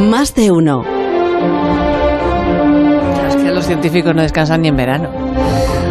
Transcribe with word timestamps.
Más 0.00 0.34
de 0.34 0.50
uno. 0.50 0.82
Es 3.28 3.36
que 3.36 3.50
los 3.50 3.66
científicos 3.66 4.14
no 4.14 4.22
descansan 4.22 4.62
ni 4.62 4.68
en 4.68 4.76
verano. 4.76 5.10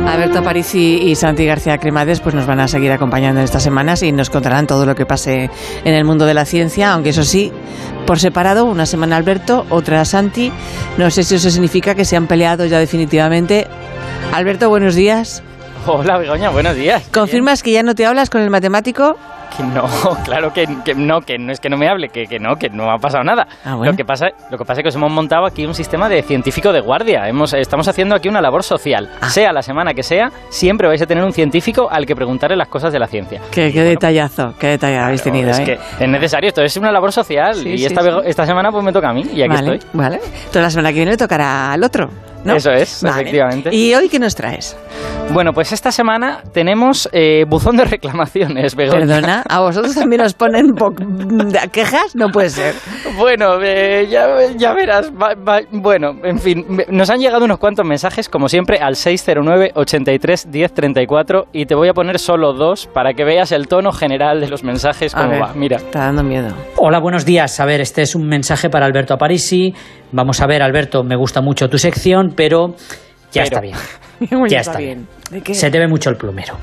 Alberto 0.08 0.44
Parisi 0.44 0.98
y 1.04 1.16
Santi 1.16 1.46
García 1.46 1.78
Cremades 1.78 2.20
pues 2.20 2.34
nos 2.34 2.48
van 2.48 2.60
a 2.60 2.68
seguir 2.68 2.92
acompañando 2.92 3.40
en 3.40 3.46
estas 3.46 3.62
semanas 3.62 4.02
y 4.02 4.12
nos 4.12 4.32
contarán 4.32 4.66
todo 4.66 4.88
lo 4.88 4.96
que 4.96 5.06
pase 5.06 5.52
en 5.84 5.94
el 5.94 6.06
mundo 6.06 6.26
de 6.26 6.34
la 6.34 6.46
ciencia, 6.46 6.92
aunque 6.92 7.10
eso 7.10 7.24
sí, 7.24 7.52
por 8.08 8.20
separado, 8.20 8.66
una 8.66 8.88
semana 8.88 9.16
Alberto, 9.16 9.68
otra 9.70 10.04
Santi. 10.06 10.52
No 10.98 11.12
sé 11.12 11.24
si 11.24 11.36
eso 11.36 11.52
significa 11.52 11.94
que 11.94 12.06
se 12.06 12.16
han 12.16 12.26
peleado 12.26 12.66
ya 12.66 12.80
definitivamente. 12.80 13.68
Alberto, 14.34 14.70
buenos 14.70 14.96
días. 14.96 15.44
Hola 15.86 16.18
Begoña, 16.18 16.50
buenos 16.50 16.76
días. 16.76 17.04
¿Confirmas 17.14 17.62
que 17.62 17.72
ya 17.72 17.84
no 17.84 17.94
te 17.94 18.08
hablas 18.08 18.32
con 18.32 18.42
el 18.42 18.50
matemático? 18.50 19.18
No, 19.74 19.88
claro 20.24 20.52
que, 20.52 20.68
que 20.84 20.96
no, 20.96 21.22
que 21.22 21.38
no 21.38 21.52
es 21.52 21.60
que 21.60 21.70
no 21.70 21.78
me 21.78 21.88
hable, 21.88 22.10
que, 22.10 22.26
que 22.28 22.40
no, 22.40 22.56
que 22.56 22.70
no 22.70 22.92
ha 22.92 22.98
pasado 22.98 23.24
nada. 23.24 23.48
Ah, 23.64 23.76
bueno. 23.76 23.92
Lo 23.92 23.98
que 23.98 24.06
pasa, 24.06 24.30
lo 24.50 24.58
que 24.58 24.66
pasa 24.66 24.82
es 24.82 24.84
que 24.84 24.90
os 24.90 24.96
hemos 24.96 25.12
montado 25.12 25.46
aquí 25.46 25.66
un 25.66 25.74
sistema 25.74 26.10
de 26.10 26.22
científico 26.24 26.72
de 26.74 26.80
guardia. 26.82 27.28
Hemos, 27.28 27.54
estamos 27.54 27.88
haciendo 27.88 28.16
aquí 28.16 28.28
una 28.30 28.42
labor 28.42 28.64
social. 28.64 29.10
Ah. 29.22 29.30
Sea 29.30 29.54
la 29.54 29.62
semana 29.62 29.94
que 29.94 30.04
sea, 30.04 30.32
siempre 30.50 30.88
vais 30.88 31.02
a 31.02 31.06
tener 31.06 31.24
un 31.24 31.34
científico 31.34 31.88
al 31.92 32.06
que 32.06 32.16
preguntarle 32.16 32.56
las 32.58 32.68
cosas 32.68 32.92
de 32.92 33.00
la 33.00 33.08
ciencia. 33.08 33.42
Qué, 33.52 33.72
qué 33.72 33.80
bueno, 33.80 33.90
detallazo, 33.90 34.54
qué 34.60 34.68
detalle 34.68 34.98
habéis 34.98 35.22
claro, 35.22 35.38
tenido, 35.38 35.52
es 35.52 35.60
¿eh? 35.60 35.64
que 35.98 36.04
es 36.04 36.10
necesario, 36.10 36.48
esto 36.50 36.62
es 36.62 36.76
una 36.78 36.92
labor 36.92 37.12
social 37.12 37.56
Sí, 37.56 37.70
y 37.70 37.78
sí, 37.78 37.86
esta, 37.86 38.02
sí. 38.02 38.10
esta 38.26 38.46
semana 38.46 38.72
pues 38.72 38.84
me 38.84 38.92
toca 38.92 39.10
a 39.10 39.14
mí 39.14 39.24
y 39.34 39.42
aquí 39.42 39.50
vale, 39.50 39.76
estoy. 39.76 39.90
Vale. 39.94 40.16
Entonces 40.16 40.62
la 40.62 40.70
semana 40.70 40.90
que 40.90 40.96
viene 40.96 41.12
le 41.12 41.18
tocará 41.18 41.72
al 41.74 41.84
otro, 41.84 42.10
¿no? 42.44 42.56
Eso 42.56 42.72
es, 42.72 43.04
Vale. 43.04 43.22
efectivamente. 43.22 43.76
¿Y 43.76 43.94
hoy 43.96 44.10
qué 44.10 44.20
nos 44.20 44.36
traes? 44.36 44.76
Bueno, 45.32 45.54
pues 45.54 45.72
esta 45.72 45.92
semana 45.92 46.42
tenemos 46.54 47.08
eh, 47.12 47.46
buzón 47.48 47.78
de 47.78 47.86
reclamaciones, 47.86 48.76
Begoña. 48.76 49.00
Perdona, 49.00 49.44
¿a 49.48 49.60
vosotros 49.60 49.94
también 49.94 50.22
os 50.22 50.34
ponen 50.34 50.74
po- 50.74 50.94
quejas? 51.72 52.16
No 52.16 52.30
puede 52.32 52.50
ser. 52.50 52.74
Bueno, 53.16 53.62
eh, 53.62 54.08
ya, 54.10 54.28
ya 54.58 54.74
verás. 54.74 55.12
va- 55.12 55.36
va- 55.36 55.62
bueno, 55.72 56.16
en 56.24 56.40
fin, 56.40 56.66
nos 56.90 57.10
han 57.12 57.20
llegado 57.20 57.46
unos 57.46 57.60
cuantos 57.60 57.86
mensajes, 57.86 58.28
como 58.28 58.50
siempre, 58.50 58.80
al 58.80 58.96
609 58.96 59.72
83 59.76 60.52
10 60.52 60.74
34 60.74 61.48
y 61.54 61.66
te 61.68 61.76
voy 61.76 61.90
a 61.90 61.94
poner 61.94 62.18
solo 62.18 62.54
dos 62.54 62.88
para 62.88 63.14
que 63.14 63.24
veas 63.24 63.52
el 63.52 63.68
tono 63.68 63.92
general 63.92 64.42
de 64.42 64.48
los 64.48 64.64
mensajes, 64.64 65.14
A 65.14 65.20
cómo 65.20 65.30
ver, 65.32 65.42
va. 65.44 65.52
Mira. 65.54 65.78
Está 65.78 66.00
dando 66.06 66.24
miedo. 66.24 66.48
Hola, 66.78 66.98
buenos 67.00 67.24
días. 67.26 67.60
A 67.60 67.66
ver, 67.66 67.82
este 67.82 68.02
es 68.02 68.16
un 68.16 68.28
mensaje 68.28 68.70
para 68.72 68.88
Alberto 68.88 69.14
Aparici. 69.14 69.76
Vamos 70.12 70.42
a 70.42 70.48
ver, 70.48 70.62
Alberto, 70.62 71.04
me 71.04 71.16
gusta 71.16 71.42
mucho 71.42 71.70
tu 71.70 71.78
sección, 71.78 72.34
pero 72.36 72.76
ya 73.32 73.44
Pero. 73.44 73.44
está 73.44 73.62
bien. 73.62 73.76
Ya 74.20 74.38
Ya 74.48 74.60
está 74.60 74.72
está 74.72 74.80
bien. 74.80 75.08
Se 75.54 75.72
te 75.72 75.80
ve 75.80 75.88
mucho 75.88 76.10
el 76.10 76.18
plumero. 76.18 76.58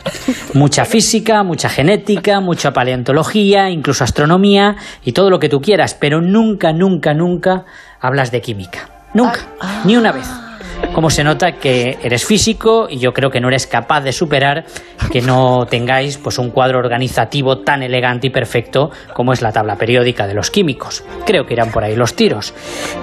Mucha 0.53 0.85
física, 0.85 1.43
mucha 1.43 1.71
genética, 1.71 2.41
mucha 2.41 2.73
paleontología, 2.73 3.71
incluso 3.71 4.05
astronomía 4.05 4.77
y 5.03 5.13
todo 5.13 5.31
lo 5.31 5.39
que 5.39 5.49
tú 5.49 5.63
quieras, 5.63 5.95
pero 5.95 6.21
nunca, 6.21 6.75
nunca, 6.75 7.15
nunca 7.15 7.65
hablas 7.99 8.31
de 8.31 8.43
química. 8.43 8.91
Nunca, 9.15 9.41
ni 9.87 9.97
una 9.97 10.13
vez. 10.13 10.29
Como 10.93 11.11
se 11.11 11.25
nota 11.25 11.53
que 11.53 11.99
eres 12.03 12.25
físico 12.25 12.87
y 12.89 12.99
yo 12.99 13.13
creo 13.13 13.31
que 13.31 13.41
no 13.41 13.49
eres 13.49 13.67
capaz 13.67 14.01
de 14.01 14.13
superar 14.13 14.65
que 15.13 15.21
no 15.21 15.67
tengáis 15.71 16.19
pues 16.19 16.39
un 16.39 16.51
cuadro 16.51 16.79
organizativo 16.79 17.59
tan 17.59 17.83
elegante 17.83 18.29
y 18.29 18.31
perfecto 18.31 18.91
como 19.13 19.33
es 19.33 19.43
la 19.43 19.53
tabla 19.53 19.77
periódica 19.77 20.27
de 20.27 20.35
los 20.35 20.51
químicos. 20.51 21.05
Creo 21.25 21.45
que 21.45 21.55
irán 21.55 21.71
por 21.71 21.85
ahí 21.85 21.97
los 21.97 22.15
tiros. 22.15 22.55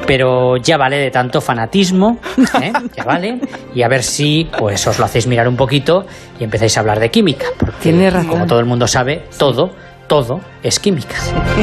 Pero 0.08 0.58
ya 0.58 0.78
vale 0.78 0.98
de 0.98 1.12
tanto 1.12 1.42
fanatismo, 1.42 2.20
¿eh? 2.62 2.74
ya 2.98 3.04
vale. 3.04 3.40
Y 3.76 3.84
a 3.84 3.88
ver 3.88 4.04
si 4.04 4.50
pues 4.58 4.86
os 4.88 5.00
lo 5.00 5.06
hacéis 5.06 5.28
mirar 5.28 5.48
un 5.48 5.56
poquito 5.56 6.06
y 6.40 6.44
empezáis 6.44 6.78
a 6.78 6.82
hablar 6.82 7.00
de 7.00 7.10
química. 7.10 7.46
Porque, 7.58 7.76
Tienes 7.82 8.14
razón. 8.14 8.30
Como 8.30 8.48
todo 8.48 8.60
el 8.60 8.66
mundo 8.66 8.88
sabe, 8.88 9.26
todo, 9.38 9.72
todo 10.08 10.40
es 10.64 10.80
química. 10.80 11.16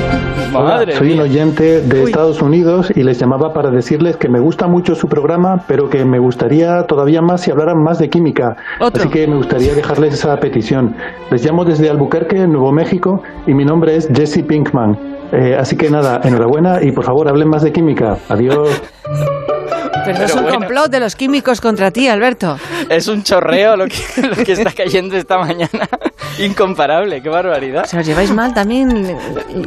Hola, 0.54 0.74
Madre 0.76 0.96
soy 0.96 1.12
un 1.12 1.20
oyente 1.20 1.80
de 1.82 2.04
Estados 2.04 2.42
Unidos 2.42 2.92
y 2.94 3.02
les 3.02 3.18
llamaba 3.18 3.52
para 3.52 3.70
decirles 3.70 4.16
que 4.16 4.28
me 4.28 4.40
gusta 4.40 4.66
mucho 4.66 4.94
su 4.94 5.08
programa, 5.08 5.64
pero 5.68 5.88
que 5.88 6.04
me 6.04 6.18
gustaría 6.18 6.82
todavía 6.84 7.22
más 7.22 7.42
si 7.42 7.50
hablaran 7.50 7.82
más 7.82 7.98
de 7.98 8.10
química. 8.10 8.56
Otro. 8.80 9.02
Así 9.02 9.10
que 9.10 9.26
me 9.26 9.36
gustaría 9.36 9.74
dejarles 9.74 10.14
esa 10.14 10.38
petición. 10.40 10.94
Les 11.30 11.44
llamo 11.44 11.64
desde 11.64 11.88
Albuquerque, 11.88 12.46
Nuevo 12.46 12.72
México, 12.72 13.22
y 13.46 13.54
mi 13.54 13.64
nombre 13.64 13.96
es 13.96 14.08
Jesse 14.12 14.42
Pinkman. 14.42 14.98
Eh, 15.32 15.56
así 15.58 15.76
que 15.76 15.88
nada, 15.88 16.20
enhorabuena 16.24 16.82
y 16.82 16.90
por 16.90 17.04
favor 17.04 17.28
hablen 17.28 17.48
más 17.48 17.62
de 17.62 17.72
química. 17.72 18.16
Adiós. 18.28 18.68
Pero, 20.04 20.18
no 20.18 20.24
es 20.24 20.32
Pero 20.32 20.38
un 20.38 20.42
bueno. 20.44 20.58
complot 20.60 20.90
de 20.90 21.00
los 21.00 21.14
químicos 21.14 21.60
contra 21.60 21.90
ti, 21.90 22.08
Alberto. 22.08 22.56
Es 22.88 23.06
un 23.06 23.22
chorreo 23.22 23.76
lo 23.76 23.84
que, 23.86 24.26
lo 24.26 24.34
que 24.44 24.52
está 24.52 24.72
cayendo 24.72 25.16
esta 25.16 25.38
mañana. 25.38 25.88
Incomparable, 26.38 27.20
qué 27.22 27.28
barbaridad. 27.28 27.84
O 27.84 27.86
sea, 27.86 28.00
os 28.00 28.06
lleváis 28.06 28.30
mal 28.32 28.54
también 28.54 29.16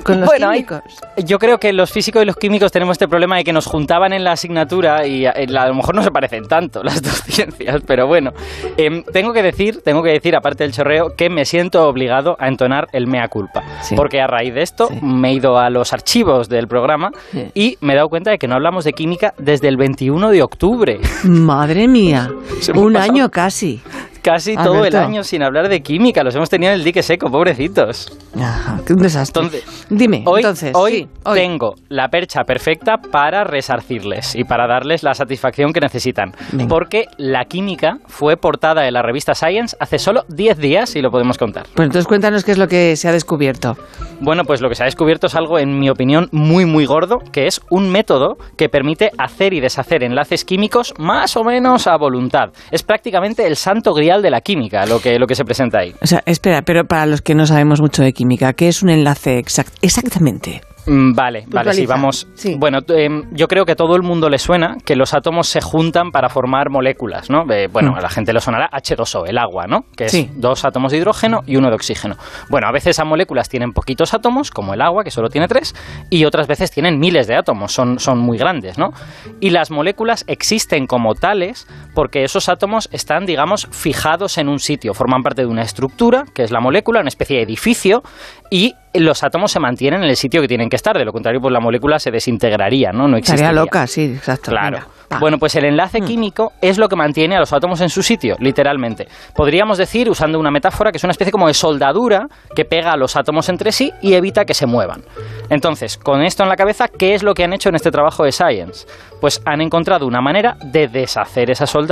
con 0.03 0.19
los 0.19 0.28
Bueno, 0.29 0.50
hay- 0.50 0.63
químicos. 0.63 0.81
yo 1.25 1.38
creo 1.40 1.57
que 1.59 1.72
los 1.74 1.91
físicos 1.91 2.24
y 2.24 2.25
los 2.25 2.35
químicos 2.35 2.72
tenemos 2.72 2.94
este 2.94 3.07
problema 3.07 3.38
de 3.38 3.44
que 3.44 3.53
nos 3.53 3.66
juntaban 3.66 4.13
en 4.13 4.24
la 4.24 4.31
asignatura 4.34 5.06
y 5.06 5.25
a, 5.25 5.31
a 5.31 5.68
lo 5.68 5.75
mejor 5.75 5.96
no 5.96 6.03
se 6.03 6.12
parecen 6.12 6.47
tanto 6.47 6.84
las 6.84 7.02
dos 7.02 7.22
ciencias, 7.25 7.81
pero 7.85 8.07
bueno. 8.07 8.31
Em, 8.78 9.03
tengo 9.03 9.34
que 9.34 9.44
decir, 9.44 9.81
tengo 9.84 10.02
que 10.03 10.12
decir, 10.12 10.35
aparte 10.35 10.63
del 10.63 10.73
chorreo, 10.73 11.16
que 11.16 11.29
me 11.29 11.46
siento 11.46 11.88
obligado 11.88 12.35
a 12.40 12.47
entonar 12.47 12.88
el 12.94 13.07
mea 13.07 13.28
culpa. 13.28 13.63
Sí. 13.81 13.96
Porque 13.96 14.22
a 14.22 14.28
raíz 14.28 14.53
de 14.53 14.62
esto 14.62 14.88
Sí. 14.88 15.00
me 15.02 15.29
he 15.29 15.34
ido 15.34 15.57
a 15.59 15.69
los 15.69 15.94
archivos 15.94 16.50
del 16.50 16.68
programa 16.68 17.12
Sí. 17.31 17.52
y 17.53 17.78
me 17.81 17.94
he 17.94 17.96
dado 17.96 18.09
cuenta 18.09 18.31
de 18.31 18.38
que 18.40 18.47
no 18.47 18.56
hablamos 18.56 18.84
de 18.84 18.94
química 18.94 19.34
desde 19.38 19.68
el 19.68 19.78
21 19.78 20.29
de 20.29 20.41
octubre. 20.44 21.00
Madre 21.23 21.88
mía, 21.88 22.29
un 22.75 22.94
pasado. 22.94 23.12
año 23.12 23.29
casi. 23.29 23.81
Casi 24.23 24.56
todo 24.56 24.85
el 24.85 24.95
año 24.95 25.23
sin 25.23 25.44
hablar 25.44 25.67
de 25.67 25.81
química. 25.81 26.23
Los 26.23 26.34
hemos 26.35 26.50
tenido 26.50 26.72
en 26.72 26.79
el 26.79 26.84
dique 26.85 27.03
seco, 27.03 27.29
pobrecitos. 27.29 28.17
Ajá, 28.39 28.79
qué 28.85 28.94
un 28.94 29.01
desastre. 29.01 29.44
Entonces, 29.44 29.85
Dime, 29.89 30.23
Hoy, 30.25 30.41
entonces. 30.41 30.72
hoy 30.73 30.91
sí, 30.94 31.07
hoy. 31.25 31.39
tengo 31.39 31.75
la 31.89 32.07
percha 32.07 32.44
perfecta 32.45 32.97
para 32.97 33.44
resarcirles 33.44 34.34
y 34.35 34.44
para 34.45 34.66
darles 34.66 35.03
la 35.03 35.13
satisfacción 35.13 35.73
que 35.73 35.81
necesitan. 35.81 36.31
Venga. 36.53 36.69
Porque 36.69 37.06
la 37.17 37.45
química 37.45 37.97
fue 38.07 38.38
portada 38.38 38.88
en 38.88 38.94
la 38.94 39.01
revista 39.01 39.35
Science 39.35 39.75
hace 39.79 40.00
solo 40.00 40.23
10 40.29 40.57
días 40.57 40.95
y 40.95 41.01
lo 41.01 41.11
podemos 41.11 41.38
contar. 41.38 41.66
Pues 41.75 41.85
entonces 41.88 42.07
cuéntanos 42.07 42.44
qué 42.45 42.51
es 42.53 42.57
lo 42.57 42.67
que 42.67 42.95
se 42.95 43.09
ha 43.09 43.11
descubierto. 43.11 43.75
Bueno, 44.22 44.45
pues 44.45 44.61
lo 44.61 44.69
que 44.69 44.75
se 44.75 44.84
ha 44.84 44.85
descubierto 44.85 45.28
es 45.28 45.35
algo, 45.35 45.59
en 45.59 45.79
mi 45.79 45.90
opinión, 45.90 46.29
muy, 46.31 46.66
muy 46.66 46.85
gordo, 46.85 47.19
que 47.31 47.45
es 47.47 47.59
un 47.69 47.90
método 47.90 48.38
que 48.57 48.69
permite 48.69 49.11
hacer 49.17 49.53
y 49.53 49.59
deshacer 49.59 50.01
enlaces 50.03 50.45
químicos 50.45 50.94
más 50.97 51.35
o 51.35 51.44
menos 51.44 51.88
a 51.88 51.97
voluntad. 51.97 52.51
Es 52.72 52.84
prácticamente 52.84 53.45
el 53.45 53.57
santo 53.57 53.94
grial 53.94 54.12
de 54.22 54.29
la 54.29 54.41
química 54.41 54.85
lo 54.85 55.00
que, 55.00 55.18
lo 55.19 55.28
que 55.28 55.35
se 55.35 55.44
presenta 55.46 55.79
ahí. 55.79 55.94
O 56.01 56.07
sea, 56.07 56.22
espera, 56.25 56.62
pero 56.62 56.85
para 56.85 57.06
los 57.06 57.22
que 57.22 57.35
no 57.35 57.46
sabemos 57.46 57.81
mucho 57.81 58.03
de 58.03 58.13
química, 58.13 58.53
¿qué 58.53 58.68
es 58.68 58.84
un 58.84 58.90
enlace 58.90 59.40
exact- 59.40 59.74
exactamente? 59.81 60.62
Mm, 60.85 61.13
Vale, 61.13 61.46
vale, 61.47 61.74
sí, 61.74 61.85
vamos. 61.85 62.28
Sí. 62.34 62.56
Bueno, 62.59 62.79
em, 62.90 63.23
yo 63.31 63.47
creo 63.47 63.63
que 63.66 63.72
a 63.72 63.75
todo 63.78 63.96
el 63.96 64.02
mundo 64.02 64.29
le 64.29 64.38
suena 64.38 64.75
que 64.85 64.97
los 64.97 65.13
átomos 65.13 65.47
se 65.47 65.62
juntan 65.62 66.12
para 66.12 66.28
formar 66.28 66.69
moléculas, 66.69 67.29
¿no? 67.29 67.50
Eh, 67.53 67.69
bueno, 67.72 67.91
Mm. 67.94 67.96
a 67.96 68.02
la 68.02 68.09
gente 68.09 68.34
le 68.34 68.41
sonará 68.41 68.69
H2O, 68.69 69.25
el 69.25 69.38
agua, 69.38 69.66
¿no? 69.66 69.85
Que 69.96 70.06
es 70.07 70.12
Sí. 70.12 70.29
dos 70.35 70.66
átomos 70.66 70.91
de 70.91 70.97
hidrógeno 70.97 71.40
y 71.47 71.56
uno 71.56 71.69
de 71.69 71.75
oxígeno. 71.75 72.18
Bueno, 72.50 72.68
a 72.68 72.73
veces 72.73 72.97
esas 72.97 73.06
moléculas 73.06 73.47
tienen 73.47 73.72
poquitos 73.72 74.13
átomos, 74.13 74.52
como 74.52 74.73
el 74.73 74.81
agua, 74.81 75.06
que 75.06 75.12
solo 75.12 75.29
tiene 75.29 75.47
tres, 75.47 75.73
y 76.09 76.25
otras 76.25 76.47
veces 76.47 76.69
tienen 76.69 77.00
miles 77.00 77.28
de 77.28 77.38
átomos, 77.38 77.72
son, 77.72 77.97
son 78.00 78.19
muy 78.19 78.38
grandes, 78.38 78.78
¿no? 78.78 78.91
Y 79.40 79.52
las 79.52 79.72
moléculas 79.72 80.25
existen 80.28 80.85
como 80.85 81.16
tales 81.16 81.66
porque 81.93 82.23
esos 82.23 82.49
átomos 82.49 82.89
están, 82.91 83.25
digamos, 83.25 83.67
fijados 83.71 84.37
en 84.37 84.49
un 84.49 84.59
sitio, 84.59 84.93
forman 84.93 85.23
parte 85.23 85.41
de 85.41 85.47
una 85.47 85.61
estructura, 85.61 86.25
que 86.33 86.43
es 86.43 86.51
la 86.51 86.59
molécula, 86.59 86.99
una 86.99 87.09
especie 87.09 87.37
de 87.37 87.43
edificio, 87.43 88.03
y 88.49 88.75
los 88.93 89.23
átomos 89.23 89.51
se 89.51 89.59
mantienen 89.59 90.03
en 90.03 90.09
el 90.09 90.15
sitio 90.15 90.41
que 90.41 90.47
tienen 90.47 90.69
que 90.69 90.75
estar, 90.75 90.95
de 90.97 91.03
lo 91.05 91.11
contrario, 91.11 91.41
pues 91.41 91.51
la 91.51 91.59
molécula 91.59 91.97
se 91.97 92.11
desintegraría, 92.11 92.91
¿no? 92.91 93.07
No 93.07 93.17
existiría. 93.17 93.49
Estaría 93.49 93.61
loca, 93.63 93.87
sí, 93.87 94.13
exacto. 94.15 94.51
Claro. 94.51 94.79
Bueno, 95.19 95.37
pues 95.37 95.55
el 95.55 95.65
enlace 95.65 96.01
Mm. 96.01 96.05
químico 96.05 96.53
es 96.61 96.79
lo 96.79 96.89
que 96.89 96.95
mantiene 96.95 97.35
a 97.35 97.39
los 97.39 97.53
átomos 97.53 97.81
en 97.81 97.89
su 97.89 98.01
sitio, 98.01 98.35
literalmente. 98.39 99.07
Podríamos 99.35 99.77
decir, 99.77 100.09
usando 100.09 100.39
una 100.39 100.49
metáfora, 100.49 100.91
que 100.91 100.97
es 100.97 101.03
una 101.03 101.11
especie 101.11 101.31
como 101.31 101.47
de 101.47 101.53
soldadura 101.53 102.27
que 102.55 102.65
pega 102.65 102.91
a 102.93 102.97
los 102.97 103.15
átomos 103.15 103.47
entre 103.49 103.71
sí 103.71 103.91
y 104.01 104.13
evita 104.13 104.45
que 104.45 104.55
se 104.55 104.65
muevan. 104.65 105.03
Entonces, 105.49 105.97
con 105.97 106.23
esto 106.23 106.41
en 106.43 106.49
la 106.49 106.55
cabeza, 106.55 106.87
¿qué 106.87 107.13
es 107.13 107.21
lo 107.21 107.33
que 107.35 107.43
han 107.43 107.53
hecho 107.53 107.69
en 107.69 107.75
este 107.75 107.91
trabajo 107.91 108.23
de 108.23 108.31
Science? 108.31 108.87
Pues 109.22 109.41
han 109.46 109.61
encontrado 109.61 110.07
una 110.07 110.22
manera 110.22 110.57
de 110.63 110.87
deshacer 110.87 111.51
esa 111.51 111.67
soldadura, 111.67 111.83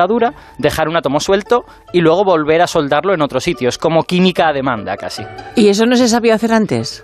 dejar 0.57 0.87
un 0.87 0.95
átomo 0.95 1.19
suelto 1.19 1.65
y 1.93 2.01
luego 2.01 2.23
volver 2.23 2.61
a 2.61 2.67
soldarlo 2.67 3.13
en 3.13 3.21
otro 3.21 3.39
sitio. 3.39 3.69
Es 3.69 3.77
como 3.77 4.03
química 4.03 4.47
a 4.47 4.53
demanda 4.53 4.97
casi. 4.97 5.23
¿Y 5.55 5.69
eso 5.69 5.85
no 5.85 5.95
se 5.95 6.07
sabía 6.07 6.35
hacer 6.35 6.53
antes? 6.53 7.03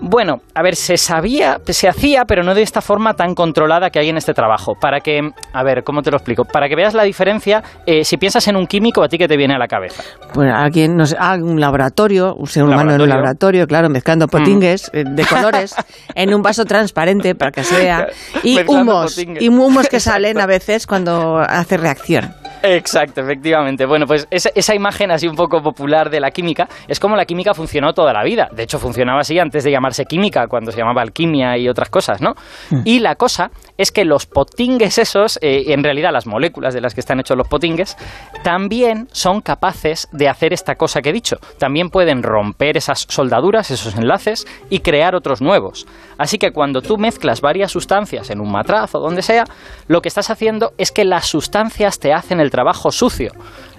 Bueno, 0.00 0.36
a 0.54 0.62
ver, 0.62 0.76
se 0.76 0.96
sabía, 0.96 1.58
se 1.66 1.88
hacía, 1.88 2.24
pero 2.24 2.44
no 2.44 2.54
de 2.54 2.62
esta 2.62 2.80
forma 2.80 3.14
tan 3.14 3.34
controlada 3.34 3.90
que 3.90 3.98
hay 3.98 4.08
en 4.08 4.16
este 4.16 4.32
trabajo. 4.32 4.74
Para 4.80 5.00
que, 5.00 5.20
a 5.52 5.62
ver, 5.64 5.82
¿cómo 5.82 6.02
te 6.02 6.10
lo 6.10 6.16
explico? 6.18 6.44
Para 6.44 6.68
que 6.68 6.76
veas 6.76 6.94
la 6.94 7.02
diferencia, 7.02 7.62
eh, 7.84 8.04
si 8.04 8.16
piensas 8.16 8.46
en 8.48 8.56
un 8.56 8.66
químico, 8.66 9.02
¿a 9.02 9.08
ti 9.08 9.18
qué 9.18 9.26
te 9.26 9.36
viene 9.36 9.54
a 9.54 9.58
la 9.58 9.66
cabeza? 9.66 10.02
Bueno, 10.34 10.56
alguien, 10.56 10.96
no 10.96 11.04
sé, 11.04 11.16
ah, 11.18 11.36
un 11.40 11.60
laboratorio, 11.60 12.34
un 12.34 12.46
ser 12.46 12.62
humano 12.62 12.94
en 12.94 13.00
un 13.00 13.08
laboratorio. 13.08 13.64
Mm. 13.64 13.66
claro, 13.66 13.88
mezclando 13.90 14.28
potingues 14.28 14.90
eh, 14.92 15.04
de 15.04 15.24
colores 15.26 15.74
en 16.14 16.32
un 16.32 16.42
vaso 16.42 16.64
transparente 16.64 17.34
para 17.34 17.50
que 17.50 17.64
sea 17.64 18.06
y 18.42 18.54
Mezclando 18.56 18.92
humos 18.92 19.14
potingues. 19.16 19.42
y 19.42 19.48
humos 19.48 19.88
que 19.88 20.00
salen 20.00 20.40
a 20.40 20.46
veces 20.46 20.86
cuando 20.86 21.38
hace 21.38 21.76
reacción. 21.76 22.32
Exacto, 22.62 23.20
efectivamente. 23.20 23.86
Bueno, 23.86 24.06
pues 24.06 24.26
esa, 24.30 24.50
esa, 24.54 24.74
imagen 24.74 25.10
así 25.10 25.28
un 25.28 25.36
poco 25.36 25.62
popular 25.62 26.10
de 26.10 26.20
la 26.20 26.30
química 26.30 26.68
es 26.86 27.00
como 27.00 27.16
la 27.16 27.24
química 27.24 27.54
funcionó 27.54 27.92
toda 27.92 28.12
la 28.12 28.24
vida. 28.24 28.48
De 28.52 28.62
hecho, 28.62 28.78
funcionaba 28.78 29.20
así 29.20 29.38
antes 29.38 29.64
de 29.64 29.70
llamarse 29.70 30.04
química, 30.04 30.46
cuando 30.48 30.72
se 30.72 30.78
llamaba 30.78 31.02
alquimia 31.02 31.56
y 31.58 31.68
otras 31.68 31.88
cosas, 31.88 32.20
¿no? 32.20 32.34
Mm. 32.70 32.82
Y 32.84 33.00
la 33.00 33.16
cosa 33.16 33.50
es 33.76 33.92
que 33.92 34.04
los 34.04 34.26
potingues 34.26 34.98
esos, 34.98 35.38
eh, 35.42 35.72
en 35.72 35.82
realidad 35.82 36.12
las 36.12 36.26
moléculas 36.26 36.74
de 36.74 36.80
las 36.80 36.94
que 36.94 37.00
están 37.00 37.20
hechos 37.20 37.36
los 37.36 37.48
potingues, 37.48 37.96
también 38.42 39.08
son 39.12 39.40
capaces 39.40 40.08
de 40.12 40.28
hacer 40.28 40.52
esta 40.52 40.74
cosa 40.74 41.00
que 41.00 41.10
he 41.10 41.12
dicho. 41.12 41.38
También 41.58 41.90
pueden 41.90 42.22
romper 42.22 42.76
esas 42.76 43.06
soldaduras, 43.08 43.70
esos 43.70 43.96
enlaces, 43.96 44.46
y 44.70 44.80
crear 44.80 45.14
otros 45.14 45.40
nuevos. 45.40 45.86
Así 46.18 46.38
que 46.38 46.52
cuando 46.52 46.82
tú 46.82 46.98
mezclas 46.98 47.40
varias 47.40 47.70
sustancias 47.70 48.30
en 48.30 48.40
un 48.40 48.50
matraz 48.50 48.94
o 48.94 49.00
donde 49.00 49.22
sea, 49.22 49.44
lo 49.86 50.02
que 50.02 50.08
estás 50.08 50.30
haciendo 50.30 50.72
es 50.78 50.90
que 50.90 51.04
las 51.04 51.26
sustancias 51.26 51.98
te 51.98 52.12
hacen 52.12 52.40
el 52.40 52.47
trabajo 52.50 52.90
sucio. 52.90 53.32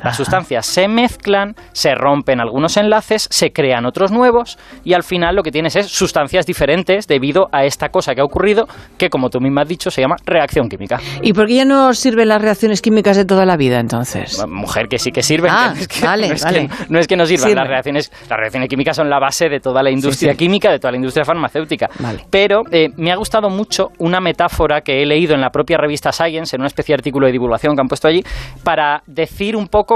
Las 0.03 0.15
sustancias 0.15 0.65
se 0.65 0.87
mezclan, 0.87 1.55
se 1.71 1.93
rompen 1.95 2.39
algunos 2.39 2.77
enlaces, 2.77 3.27
se 3.29 3.51
crean 3.51 3.85
otros 3.85 4.11
nuevos 4.11 4.57
y 4.83 4.93
al 4.93 5.03
final 5.03 5.35
lo 5.35 5.43
que 5.43 5.51
tienes 5.51 5.75
es 5.75 5.87
sustancias 5.87 6.45
diferentes 6.45 7.07
debido 7.07 7.47
a 7.51 7.65
esta 7.65 7.89
cosa 7.89 8.15
que 8.15 8.21
ha 8.21 8.23
ocurrido 8.23 8.67
que 8.97 9.09
como 9.09 9.29
tú 9.29 9.39
misma 9.39 9.61
has 9.61 9.67
dicho 9.67 9.91
se 9.91 10.01
llama 10.01 10.15
reacción 10.25 10.69
química. 10.69 10.99
¿Y 11.21 11.33
por 11.33 11.47
qué 11.47 11.55
ya 11.55 11.65
no 11.65 11.93
sirven 11.93 12.29
las 12.29 12.41
reacciones 12.41 12.81
químicas 12.81 13.17
de 13.17 13.25
toda 13.25 13.45
la 13.45 13.57
vida 13.57 13.79
entonces? 13.79 14.45
Mujer 14.47 14.87
que 14.87 14.99
sí 14.99 15.11
que 15.11 15.21
sirven. 15.21 15.51
Ah, 15.53 15.73
que, 15.89 16.05
vale, 16.05 16.27
no, 16.27 16.33
es 16.33 16.43
vale. 16.43 16.67
Que, 16.67 16.75
no 16.89 16.99
es 16.99 17.07
que 17.07 17.15
no 17.15 17.25
sirvan, 17.25 17.55
las 17.55 17.67
reacciones, 17.67 18.11
las 18.29 18.39
reacciones 18.39 18.69
químicas 18.69 18.95
son 18.95 19.09
la 19.09 19.19
base 19.19 19.49
de 19.49 19.59
toda 19.59 19.83
la 19.83 19.91
industria 19.91 20.31
sí, 20.31 20.37
sí. 20.37 20.45
química, 20.45 20.71
de 20.71 20.79
toda 20.79 20.91
la 20.91 20.97
industria 20.97 21.25
farmacéutica. 21.25 21.89
Vale. 21.99 22.25
Pero 22.29 22.61
eh, 22.71 22.89
me 22.97 23.11
ha 23.11 23.15
gustado 23.15 23.49
mucho 23.49 23.89
una 23.97 24.19
metáfora 24.19 24.81
que 24.81 25.01
he 25.01 25.05
leído 25.05 25.35
en 25.35 25.41
la 25.41 25.49
propia 25.49 25.77
revista 25.77 26.11
Science, 26.11 26.55
en 26.55 26.61
un 26.61 26.67
especie 26.67 26.93
de 26.93 26.99
artículo 26.99 27.25
de 27.25 27.31
divulgación 27.31 27.75
que 27.75 27.81
han 27.81 27.87
puesto 27.87 28.07
allí, 28.07 28.23
para 28.63 29.01
decir 29.07 29.55
un 29.55 29.67
poco 29.67 29.88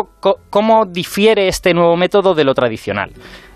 cómo 0.49 0.85
difiere 0.85 1.47
este 1.47 1.73
nuevo 1.73 1.95
método 1.95 2.33
de 2.35 2.43
lo 2.43 2.53
tradicional. 2.53 3.11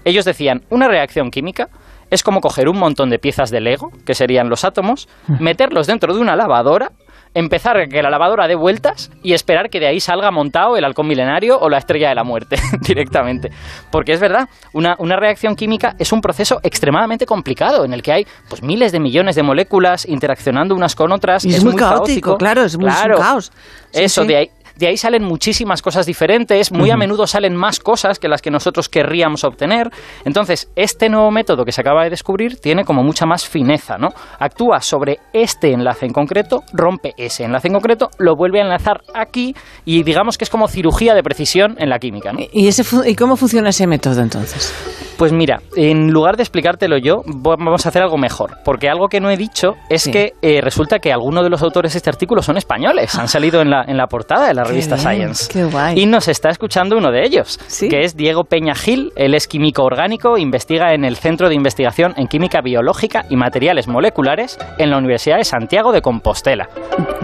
Ellos 0.05 0.25
decían, 0.25 0.63
una 0.69 0.87
reacción 0.87 1.31
química 1.31 1.69
es 2.09 2.23
como 2.23 2.41
coger 2.41 2.69
un 2.69 2.77
montón 2.77 3.09
de 3.09 3.19
piezas 3.19 3.49
de 3.51 3.59
Lego, 3.59 3.91
que 4.05 4.15
serían 4.15 4.49
los 4.49 4.63
átomos, 4.63 5.09
meterlos 5.39 5.87
dentro 5.87 6.13
de 6.13 6.21
una 6.21 6.35
lavadora, 6.35 6.91
empezar 7.33 7.77
a 7.77 7.87
que 7.87 8.01
la 8.01 8.09
lavadora 8.09 8.47
dé 8.47 8.55
vueltas 8.55 9.11
y 9.21 9.33
esperar 9.33 9.69
que 9.69 9.79
de 9.79 9.87
ahí 9.87 9.99
salga 9.99 10.31
montado 10.31 10.77
el 10.77 10.83
halcón 10.85 11.07
milenario 11.07 11.59
o 11.59 11.69
la 11.69 11.77
estrella 11.77 12.09
de 12.09 12.15
la 12.15 12.23
muerte 12.23 12.55
directamente. 12.81 13.51
Porque 13.91 14.13
es 14.13 14.19
verdad, 14.19 14.47
una, 14.73 14.95
una, 14.99 15.17
reacción 15.17 15.55
química 15.55 15.95
es 15.99 16.11
un 16.11 16.21
proceso 16.21 16.59
extremadamente 16.63 17.25
complicado 17.25 17.85
en 17.85 17.93
el 17.93 18.01
que 18.01 18.11
hay 18.11 18.27
pues 18.49 18.63
miles 18.63 18.91
de 18.91 18.99
millones 18.99 19.35
de 19.35 19.43
moléculas 19.43 20.05
interaccionando 20.05 20.75
unas 20.75 20.95
con 20.95 21.11
otras. 21.11 21.45
Y 21.45 21.49
es, 21.49 21.57
es 21.57 21.63
muy, 21.63 21.73
muy 21.73 21.79
caótico, 21.79 21.99
caótico. 21.99 22.37
claro, 22.37 22.63
es 22.63 22.77
muy 22.77 22.89
claro. 22.89 23.17
un 23.17 23.21
caos. 23.21 23.51
Sí, 23.91 24.03
Eso, 24.03 24.21
sí. 24.21 24.27
de 24.27 24.37
ahí 24.37 24.51
de 24.77 24.87
ahí 24.87 24.97
salen 24.97 25.23
muchísimas 25.23 25.81
cosas 25.81 26.05
diferentes, 26.05 26.71
muy 26.71 26.89
uh 26.89 26.91
-huh. 26.91 26.95
a 26.95 26.97
menudo 26.97 27.27
salen 27.27 27.55
más 27.55 27.79
cosas 27.79 28.19
que 28.19 28.27
las 28.27 28.41
que 28.41 28.51
nosotros 28.51 28.89
querríamos 28.89 29.43
obtener. 29.43 29.89
Entonces, 30.25 30.71
este 30.75 31.09
nuevo 31.09 31.31
método 31.31 31.65
que 31.65 31.71
se 31.71 31.81
acaba 31.81 32.03
de 32.03 32.09
descubrir 32.09 32.57
tiene 32.59 32.83
como 32.83 33.03
mucha 33.03 33.25
más 33.25 33.47
fineza, 33.47 33.97
¿no? 33.97 34.09
Actúa 34.39 34.81
sobre 34.81 35.19
este 35.33 35.71
enlace 35.71 36.05
en 36.05 36.13
concreto, 36.13 36.63
rompe 36.73 37.13
ese 37.17 37.43
enlace 37.43 37.67
en 37.67 37.73
concreto, 37.73 38.09
lo 38.19 38.35
vuelve 38.35 38.59
a 38.59 38.63
enlazar 38.63 39.01
aquí 39.13 39.55
y 39.85 40.03
digamos 40.03 40.37
que 40.37 40.43
es 40.43 40.49
como 40.49 40.67
cirugía 40.67 41.13
de 41.13 41.23
precisión 41.23 41.75
en 41.77 41.89
la 41.89 41.99
química, 41.99 42.33
¿no? 42.33 42.39
¿Y, 42.51 42.67
ese 42.67 42.83
¿Y 43.09 43.15
cómo 43.15 43.35
funciona 43.35 43.69
ese 43.69 43.87
método 43.87 44.21
entonces? 44.21 44.73
Pues 45.17 45.33
mira, 45.33 45.61
en 45.75 46.11
lugar 46.11 46.37
de 46.37 46.43
explicártelo 46.43 46.97
yo, 46.97 47.23
vamos 47.25 47.85
a 47.85 47.89
hacer 47.89 48.03
algo 48.03 48.17
mejor, 48.17 48.57
porque 48.63 48.87
algo 48.87 49.07
que 49.07 49.19
no 49.19 49.31
he 49.31 49.37
dicho 49.37 49.73
es 49.89 50.03
sí. 50.03 50.11
que 50.11 50.33
eh, 50.43 50.61
resulta 50.61 50.99
que 50.99 51.11
algunos 51.11 51.43
de 51.43 51.49
los 51.49 51.63
autores 51.63 51.93
de 51.93 51.97
este 51.97 52.09
artículo 52.11 52.43
son 52.43 52.55
españoles, 52.55 53.17
han 53.17 53.27
salido 53.27 53.61
en 53.61 53.71
la, 53.71 53.83
en 53.87 53.97
la 53.97 54.05
portada 54.05 54.47
de 54.47 54.53
la 54.53 54.63
revista 54.63 54.95
qué 54.95 55.01
bien, 55.01 55.33
Science. 55.33 55.51
Qué 55.51 55.63
guay. 55.63 55.99
Y 55.99 56.05
nos 56.05 56.27
está 56.27 56.49
escuchando 56.49 56.95
uno 56.97 57.11
de 57.11 57.25
ellos, 57.25 57.59
¿Sí? 57.65 57.89
que 57.89 58.01
es 58.01 58.15
Diego 58.15 58.43
Peña 58.43 58.75
Gil, 58.75 59.11
él 59.15 59.33
es 59.33 59.47
químico 59.47 59.83
orgánico, 59.83 60.37
investiga 60.37 60.93
en 60.93 61.03
el 61.03 61.15
Centro 61.15 61.49
de 61.49 61.55
Investigación 61.55 62.13
en 62.15 62.27
Química 62.27 62.61
Biológica 62.61 63.25
y 63.27 63.37
Materiales 63.37 63.87
Moleculares 63.87 64.59
en 64.77 64.91
la 64.91 64.97
Universidad 64.97 65.37
de 65.37 65.45
Santiago 65.45 65.93
de 65.93 66.01
Compostela. 66.01 66.69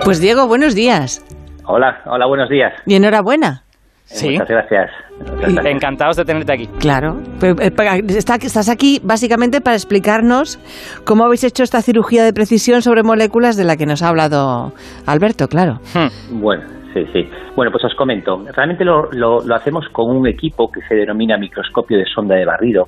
Pues 0.04 0.20
Diego, 0.20 0.48
buenos 0.48 0.74
días. 0.74 1.24
Hola, 1.66 2.02
hola, 2.06 2.26
buenos 2.26 2.50
días. 2.50 2.74
Y 2.88 2.96
enhorabuena. 2.96 3.64
Sí. 4.06 4.32
Muchas 4.32 4.50
gracias. 4.50 4.92
Muchas 5.18 5.54
gracias. 5.54 5.66
Encantados 5.66 6.18
de 6.18 6.26
tenerte 6.26 6.54
aquí. 6.54 6.68
Claro. 6.80 7.20
Eh, 7.42 7.72
estás 8.10 8.70
aquí 8.70 9.00
básicamente 9.04 9.62
para 9.62 9.76
explicarnos 9.76 10.60
cómo 11.06 11.26
habéis 11.26 11.44
hecho 11.44 11.64
esta 11.64 11.82
cirugía 11.82 12.24
de 12.24 12.34
precisión 12.34 12.82
sobre 12.82 13.04
moléculas 13.04 13.58
de 13.58 13.64
la 13.64 13.78
que 13.78 13.86
nos 13.86 14.04
ha 14.04 14.10
hablado 14.10 14.74
Alberto, 15.06 15.48
claro. 15.48 15.80
Hmm. 15.94 16.42
Bueno, 16.42 16.64
sí, 16.94 17.06
sí. 17.14 17.30
Bueno, 17.56 17.72
pues 17.72 17.84
os 17.86 17.96
comento. 17.96 18.44
Realmente 18.56 18.84
lo, 18.84 19.10
lo, 19.12 19.40
lo 19.42 19.56
hacemos 19.56 19.88
con 19.90 20.16
un 20.16 20.28
equipo 20.28 20.70
que 20.72 20.82
se 20.82 20.96
denomina 20.96 21.38
microscopio 21.38 21.98
de 21.98 22.06
sonda 22.06 22.36
de 22.36 22.46
barrido 22.46 22.88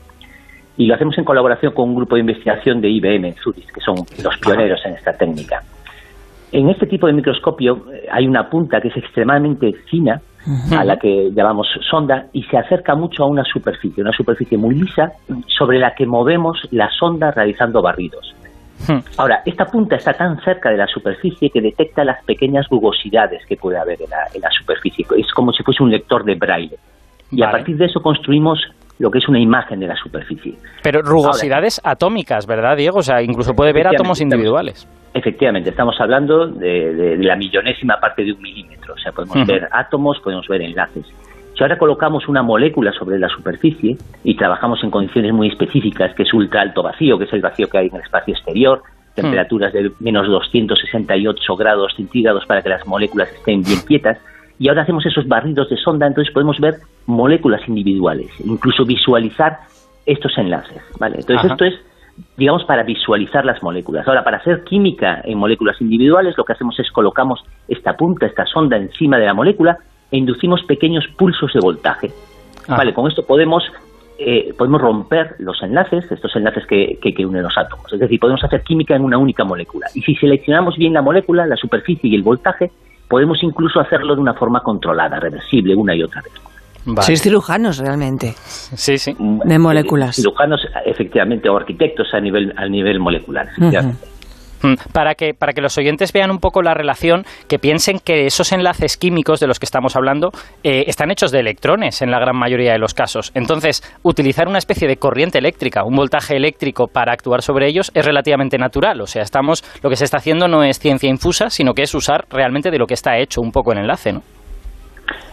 y 0.77 0.87
lo 0.87 0.95
hacemos 0.95 1.17
en 1.17 1.23
colaboración 1.23 1.73
con 1.73 1.89
un 1.89 1.95
grupo 1.95 2.15
de 2.15 2.21
investigación 2.21 2.81
de 2.81 2.89
IBM 2.89 3.25
en 3.25 3.35
Zurich, 3.35 3.71
que 3.71 3.81
son 3.81 3.95
los 4.23 4.37
pioneros 4.39 4.81
en 4.85 4.93
esta 4.93 5.13
técnica. 5.13 5.61
En 6.51 6.69
este 6.69 6.85
tipo 6.85 7.07
de 7.07 7.13
microscopio 7.13 7.91
eh, 7.93 8.07
hay 8.11 8.27
una 8.27 8.49
punta 8.49 8.79
que 8.81 8.89
es 8.89 8.97
extremadamente 8.97 9.73
fina, 9.89 10.21
a 10.71 10.83
la 10.83 10.97
que 10.97 11.31
llamamos 11.33 11.67
sonda, 11.89 12.27
y 12.33 12.43
se 12.43 12.57
acerca 12.57 12.95
mucho 12.95 13.23
a 13.23 13.27
una 13.27 13.43
superficie, 13.43 14.03
una 14.03 14.11
superficie 14.11 14.57
muy 14.57 14.75
lisa, 14.75 15.13
sobre 15.47 15.79
la 15.79 15.95
que 15.95 16.05
movemos 16.05 16.67
la 16.71 16.89
sonda 16.91 17.31
realizando 17.31 17.81
barridos. 17.81 18.35
Ahora, 19.17 19.41
esta 19.45 19.65
punta 19.65 19.95
está 19.95 20.13
tan 20.13 20.39
cerca 20.41 20.69
de 20.69 20.77
la 20.77 20.87
superficie 20.87 21.49
que 21.49 21.61
detecta 21.61 22.03
las 22.03 22.23
pequeñas 22.23 22.67
rugosidades 22.69 23.45
que 23.45 23.55
puede 23.55 23.77
haber 23.77 24.01
en 24.01 24.09
la, 24.09 24.27
en 24.33 24.41
la 24.41 24.51
superficie. 24.51 25.05
Es 25.17 25.31
como 25.33 25.51
si 25.53 25.63
fuese 25.63 25.81
un 25.81 25.91
lector 25.91 26.23
de 26.23 26.35
braille. 26.35 26.77
Y 27.31 27.39
vale. 27.39 27.49
a 27.49 27.51
partir 27.51 27.77
de 27.77 27.85
eso 27.85 28.01
construimos 28.01 28.59
lo 28.99 29.11
que 29.11 29.17
es 29.17 29.27
una 29.27 29.39
imagen 29.39 29.79
de 29.79 29.87
la 29.87 29.95
superficie. 29.95 30.55
Pero 30.81 31.01
rugosidades 31.01 31.79
Ahora, 31.83 31.91
atómicas, 31.93 32.47
¿verdad, 32.47 32.77
Diego? 32.77 32.99
O 32.99 33.03
sea, 33.03 33.21
incluso 33.21 33.53
puede 33.53 33.73
ver 33.73 33.87
átomos 33.87 34.21
individuales. 34.21 34.87
Efectivamente, 35.13 35.69
estamos 35.69 35.99
hablando 35.99 36.47
de, 36.47 36.93
de, 36.93 37.17
de, 37.17 37.23
la 37.23 37.35
millonésima 37.35 37.99
parte 37.99 38.23
de 38.23 38.33
un 38.33 38.41
milímetro. 38.41 38.93
O 38.93 38.97
sea, 38.97 39.11
podemos 39.11 39.37
uh 39.37 39.39
-huh. 39.39 39.47
ver 39.47 39.69
átomos, 39.71 40.19
podemos 40.19 40.47
ver 40.47 40.61
enlaces. 40.61 41.05
Si 41.55 41.63
ahora 41.63 41.77
colocamos 41.77 42.27
una 42.27 42.43
molécula 42.43 42.91
sobre 42.91 43.17
la 43.17 43.29
superficie 43.29 43.97
y 44.25 44.35
trabajamos 44.35 44.83
en 44.83 44.91
condiciones 44.91 45.31
muy 45.31 45.47
específicas, 45.47 46.13
que 46.13 46.23
es 46.23 46.33
ultra 46.33 46.61
alto 46.61 46.83
vacío, 46.83 47.17
que 47.17 47.23
es 47.23 47.33
el 47.33 47.39
vacío 47.39 47.69
que 47.69 47.77
hay 47.77 47.87
en 47.87 47.95
el 47.95 48.01
espacio 48.01 48.33
exterior, 48.33 48.81
temperaturas 49.13 49.71
de 49.71 49.91
menos 50.01 50.27
268 50.27 51.55
grados 51.55 51.93
centígrados 51.95 52.45
para 52.45 52.61
que 52.61 52.67
las 52.67 52.85
moléculas 52.85 53.31
estén 53.31 53.63
bien 53.63 53.79
quietas, 53.87 54.17
y 54.59 54.69
ahora 54.69 54.83
hacemos 54.83 55.05
esos 55.05 55.27
barridos 55.27 55.69
de 55.69 55.77
sonda, 55.77 56.07
entonces 56.07 56.33
podemos 56.33 56.59
ver 56.59 56.75
moléculas 57.05 57.67
individuales, 57.67 58.29
incluso 58.43 58.85
visualizar 58.85 59.59
estos 60.05 60.37
enlaces, 60.37 60.81
¿vale? 60.99 61.17
Entonces 61.19 61.45
Ajá. 61.45 61.53
esto 61.53 61.65
es, 61.65 61.73
digamos, 62.37 62.63
para 62.63 62.83
visualizar 62.83 63.45
las 63.45 63.61
moléculas. 63.61 64.07
Ahora, 64.07 64.23
para 64.23 64.37
hacer 64.37 64.63
química 64.63 65.21
en 65.23 65.37
moléculas 65.37 65.81
individuales, 65.81 66.37
lo 66.37 66.45
que 66.45 66.53
hacemos 66.53 66.79
es 66.79 66.91
colocamos 66.91 67.43
esta 67.67 67.97
punta, 67.97 68.25
esta 68.25 68.45
sonda 68.45 68.77
encima 68.77 69.17
de 69.17 69.25
la 69.25 69.33
molécula 69.33 69.77
e 70.11 70.17
inducimos 70.17 70.63
pequeños 70.63 71.05
pulsos 71.17 71.51
de 71.53 71.59
voltaje. 71.59 72.11
Vale, 72.67 72.93
con 72.93 73.07
esto 73.07 73.25
podemos 73.25 73.63
eh, 74.17 74.53
podemos 74.57 74.81
romper 74.81 75.35
los 75.39 75.61
enlaces, 75.61 76.09
estos 76.09 76.33
enlaces 76.37 76.65
que, 76.65 76.97
que, 77.01 77.13
que, 77.13 77.25
unen 77.25 77.43
los 77.43 77.57
átomos. 77.57 77.91
Es 77.91 77.99
decir, 77.99 78.17
podemos 78.17 78.41
hacer 78.43 78.63
química 78.63 78.95
en 78.95 79.03
una 79.03 79.17
única 79.17 79.43
molécula. 79.43 79.87
Y 79.93 80.01
si 80.01 80.15
seleccionamos 80.15 80.77
bien 80.77 80.93
la 80.93 81.01
molécula, 81.01 81.45
la 81.45 81.57
superficie 81.57 82.09
y 82.09 82.15
el 82.15 82.23
voltaje, 82.23 82.71
podemos 83.07 83.41
incluso 83.43 83.79
hacerlo 83.79 84.15
de 84.15 84.21
una 84.21 84.33
forma 84.33 84.61
controlada, 84.61 85.19
reversible, 85.19 85.75
una 85.75 85.95
y 85.95 86.03
otra 86.03 86.21
vez. 86.21 86.33
Vale. 86.85 87.05
Sois 87.05 87.21
cirujanos 87.21 87.79
realmente. 87.79 88.35
Sí, 88.37 88.97
sí. 88.97 89.15
De 89.17 89.57
moléculas. 89.57 90.15
Cirujanos, 90.15 90.61
efectivamente, 90.85 91.49
o 91.49 91.57
arquitectos 91.57 92.13
a 92.13 92.19
nivel, 92.19 92.53
a 92.55 92.67
nivel 92.67 92.99
molecular. 92.99 93.47
Uh 93.57 93.63
-huh. 93.63 93.95
Para 94.91 95.15
que, 95.15 95.33
para 95.33 95.53
que 95.53 95.61
los 95.61 95.77
oyentes 95.77 96.11
vean 96.13 96.31
un 96.31 96.39
poco 96.39 96.61
la 96.61 96.73
relación, 96.73 97.25
que 97.47 97.59
piensen 97.59 97.99
que 97.99 98.25
esos 98.25 98.51
enlaces 98.51 98.97
químicos 98.97 99.39
de 99.39 99.47
los 99.47 99.59
que 99.59 99.65
estamos 99.65 99.95
hablando 99.95 100.31
eh, 100.63 100.83
están 100.87 101.11
hechos 101.11 101.31
de 101.31 101.39
electrones 101.39 102.01
en 102.01 102.11
la 102.11 102.19
gran 102.19 102.37
mayoría 102.37 102.71
de 102.71 102.79
los 102.79 102.93
casos. 102.93 103.31
Entonces, 103.35 103.83
utilizar 104.03 104.47
una 104.47 104.57
especie 104.57 104.87
de 104.87 104.97
corriente 104.97 105.37
eléctrica, 105.37 105.83
un 105.83 105.95
voltaje 105.95 106.35
eléctrico 106.35 106.87
para 106.87 107.13
actuar 107.13 107.41
sobre 107.41 107.67
ellos 107.67 107.91
es 107.93 108.05
relativamente 108.05 108.57
natural. 108.57 109.01
O 109.01 109.07
sea, 109.07 109.21
estamos, 109.21 109.63
lo 109.81 109.89
que 109.89 109.95
se 109.95 110.05
está 110.05 110.17
haciendo 110.17 110.47
no 110.47 110.63
es 110.63 110.79
ciencia 110.79 111.09
infusa, 111.09 111.49
sino 111.49 111.73
que 111.73 111.83
es 111.83 111.93
usar 111.93 112.25
realmente 112.29 112.71
de 112.71 112.77
lo 112.77 112.87
que 112.87 112.93
está 112.93 113.17
hecho 113.17 113.41
un 113.41 113.51
poco 113.51 113.71
el 113.71 113.79
enlace, 113.79 114.13
¿no? 114.13 114.21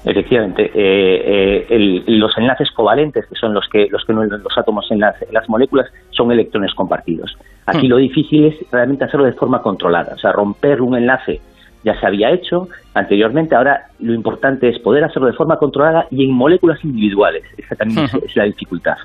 Efectivamente, 0.04 0.64
eh, 0.64 0.72
eh, 0.74 1.66
el, 1.70 2.18
los 2.18 2.36
enlaces 2.36 2.70
covalentes, 2.72 3.26
que 3.26 3.36
son 3.36 3.54
los 3.54 3.68
que 3.68 3.86
los 3.90 4.04
que 4.04 4.12
los 4.12 4.58
átomos 4.58 4.90
en 4.90 5.00
las, 5.00 5.20
en 5.22 5.32
las 5.32 5.48
moléculas, 5.48 5.90
son 6.10 6.32
electrones 6.32 6.74
compartidos. 6.74 7.36
Aquí 7.66 7.86
hmm. 7.86 7.90
lo 7.90 7.96
difícil 7.98 8.46
es 8.46 8.70
realmente 8.72 9.04
hacerlo 9.04 9.26
de 9.26 9.32
forma 9.32 9.62
controlada, 9.62 10.14
o 10.14 10.18
sea, 10.18 10.32
romper 10.32 10.80
un 10.82 10.96
enlace 10.96 11.40
ya 11.84 11.98
se 11.98 12.06
había 12.06 12.30
hecho 12.30 12.68
anteriormente, 12.94 13.56
ahora 13.56 13.86
lo 13.98 14.14
importante 14.14 14.68
es 14.68 14.78
poder 14.78 15.04
hacerlo 15.04 15.26
de 15.26 15.34
forma 15.34 15.56
controlada 15.56 16.06
y 16.10 16.24
en 16.24 16.32
moléculas 16.32 16.78
individuales. 16.84 17.42
Esa 17.56 17.74
también 17.74 18.04
es, 18.04 18.14
es 18.14 18.36
la 18.36 18.44
dificultad. 18.44 18.96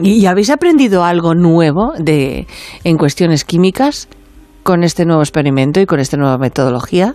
¿Y 0.00 0.26
habéis 0.26 0.50
aprendido 0.50 1.04
algo 1.04 1.34
nuevo 1.34 1.94
de 1.98 2.46
en 2.84 2.98
cuestiones 2.98 3.44
químicas 3.44 4.08
con 4.62 4.84
este 4.84 5.04
nuevo 5.06 5.22
experimento 5.22 5.80
y 5.80 5.86
con 5.86 6.00
esta 6.00 6.16
nueva 6.16 6.38
metodología? 6.38 7.14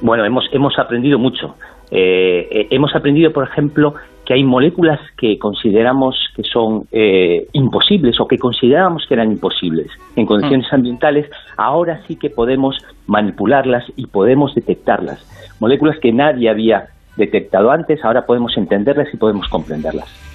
Bueno, 0.00 0.24
hemos, 0.24 0.44
hemos 0.52 0.78
aprendido 0.78 1.18
mucho. 1.18 1.54
Eh, 1.94 2.48
eh, 2.50 2.66
hemos 2.70 2.96
aprendido, 2.96 3.32
por 3.34 3.44
ejemplo, 3.44 3.94
que 4.24 4.32
hay 4.32 4.44
moléculas 4.44 4.98
que 5.18 5.38
consideramos 5.38 6.16
que 6.34 6.42
son 6.42 6.86
eh, 6.90 7.46
imposibles 7.52 8.18
o 8.18 8.26
que 8.26 8.38
considerábamos 8.38 9.04
que 9.06 9.12
eran 9.12 9.30
imposibles 9.30 9.88
en 10.16 10.24
condiciones 10.24 10.66
mm. 10.72 10.74
ambientales, 10.74 11.30
ahora 11.58 12.00
sí 12.06 12.16
que 12.16 12.30
podemos 12.30 12.78
manipularlas 13.06 13.84
y 13.94 14.06
podemos 14.06 14.54
detectarlas. 14.54 15.20
Moléculas 15.60 15.98
que 15.98 16.12
nadie 16.12 16.48
había 16.48 16.86
detectado 17.16 17.70
antes, 17.70 18.02
ahora 18.04 18.24
podemos 18.24 18.56
entenderlas 18.56 19.12
y 19.12 19.18
podemos 19.18 19.46
comprenderlas. 19.48 20.31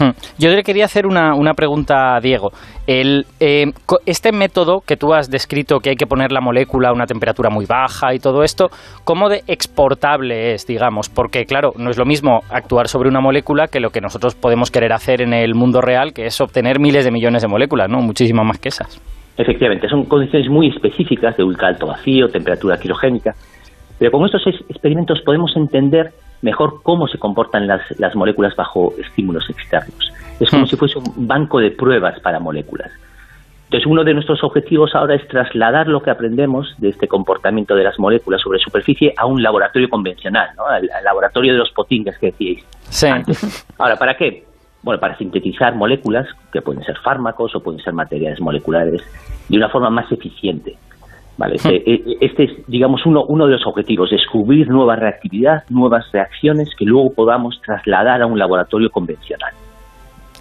Hmm. 0.00 0.12
Yo 0.38 0.50
le 0.50 0.62
quería 0.62 0.86
hacer 0.86 1.06
una, 1.06 1.52
pregunta 1.54 2.16
a 2.16 2.20
Diego. 2.20 2.52
Eh, 2.86 3.22
este 4.06 4.32
método 4.32 4.80
que 4.80 4.96
tú 4.96 5.12
has 5.12 5.30
descrito, 5.30 5.78
que 5.80 5.90
hay 5.90 5.96
que 5.96 6.06
poner 6.06 6.32
la 6.32 6.40
molécula 6.40 6.88
a 6.88 6.92
una 6.94 7.04
temperatura 7.04 7.50
muy 7.50 7.66
baja 7.66 8.14
y 8.14 8.18
todo 8.18 8.42
esto, 8.42 8.70
¿cómo 9.04 9.28
de 9.28 9.42
exportable 9.46 10.54
es, 10.54 10.66
digamos? 10.66 11.10
Porque, 11.10 11.44
claro, 11.44 11.72
no 11.76 11.90
es 11.90 11.98
lo 11.98 12.06
mismo 12.06 12.40
actuar 12.48 12.88
sobre 12.88 13.10
una 13.10 13.20
molécula 13.20 13.66
que 13.66 13.78
lo 13.78 13.90
que 13.90 14.00
nosotros 14.00 14.34
podemos 14.34 14.70
querer 14.70 14.94
hacer 14.94 15.20
en 15.20 15.34
el 15.34 15.54
mundo 15.54 15.82
real, 15.82 16.14
que 16.14 16.24
es 16.24 16.40
obtener 16.40 16.80
miles 16.80 17.04
de 17.04 17.10
millones 17.10 17.42
de 17.42 17.48
moléculas, 17.48 17.90
¿no? 17.90 17.98
Muchísimas 17.98 18.46
más 18.46 18.58
que 18.58 18.70
esas. 18.70 18.98
Efectivamente, 19.36 19.86
son 19.88 20.04
condiciones 20.04 20.48
muy 20.48 20.68
específicas 20.68 21.36
de 21.36 21.44
ultra 21.44 21.68
alto 21.68 21.86
vacío, 21.86 22.28
temperatura 22.28 22.78
quirogénica, 22.78 23.34
pero 23.98 24.10
con 24.12 24.24
estos 24.24 24.42
experimentos 24.70 25.20
podemos 25.24 25.54
entender 25.56 26.10
mejor 26.42 26.82
cómo 26.82 27.06
se 27.08 27.18
comportan 27.18 27.66
las, 27.66 27.82
las 27.98 28.14
moléculas 28.14 28.54
bajo 28.56 28.92
estímulos 28.98 29.48
externos. 29.50 30.12
Es 30.38 30.50
como 30.50 30.64
hmm. 30.64 30.66
si 30.66 30.76
fuese 30.76 30.98
un 30.98 31.26
banco 31.26 31.60
de 31.60 31.70
pruebas 31.70 32.18
para 32.20 32.40
moléculas. 32.40 32.90
Entonces, 33.70 33.86
uno 33.86 34.02
de 34.02 34.14
nuestros 34.14 34.42
objetivos 34.42 34.96
ahora 34.96 35.14
es 35.14 35.28
trasladar 35.28 35.86
lo 35.86 36.02
que 36.02 36.10
aprendemos 36.10 36.74
de 36.78 36.88
este 36.88 37.06
comportamiento 37.06 37.76
de 37.76 37.84
las 37.84 38.00
moléculas 38.00 38.40
sobre 38.40 38.58
superficie 38.58 39.14
a 39.16 39.26
un 39.26 39.40
laboratorio 39.44 39.88
convencional, 39.88 40.48
¿no? 40.56 40.66
al, 40.66 40.90
laboratorio 41.04 41.52
de 41.52 41.58
los 41.58 41.70
potingues 41.70 42.18
que 42.18 42.32
decíais 42.32 42.66
sí. 42.88 43.06
Ahora, 43.78 43.94
¿para 43.94 44.16
qué? 44.16 44.44
Bueno, 44.82 44.98
para 44.98 45.16
sintetizar 45.16 45.76
moléculas, 45.76 46.26
que 46.52 46.62
pueden 46.62 46.82
ser 46.82 46.96
fármacos 46.98 47.54
o 47.54 47.62
pueden 47.62 47.80
ser 47.80 47.92
materiales 47.92 48.40
moleculares, 48.40 49.02
de 49.48 49.56
una 49.56 49.68
forma 49.68 49.88
más 49.88 50.10
eficiente. 50.10 50.76
Vale, 51.40 51.54
hmm. 51.54 51.56
este, 51.56 51.90
e, 51.90 52.18
este, 52.20 52.44
es, 52.44 52.50
digamos, 52.66 53.06
uno, 53.06 53.24
uno 53.24 53.46
de 53.46 53.52
los 53.52 53.66
objetivos, 53.66 54.10
descubrir 54.10 54.68
nueva 54.68 54.94
reactividad, 54.94 55.64
nuevas 55.70 56.04
reacciones 56.12 56.68
que 56.78 56.84
luego 56.84 57.14
podamos 57.14 57.58
trasladar 57.64 58.20
a 58.20 58.26
un 58.26 58.38
laboratorio 58.38 58.90
convencional. 58.90 59.52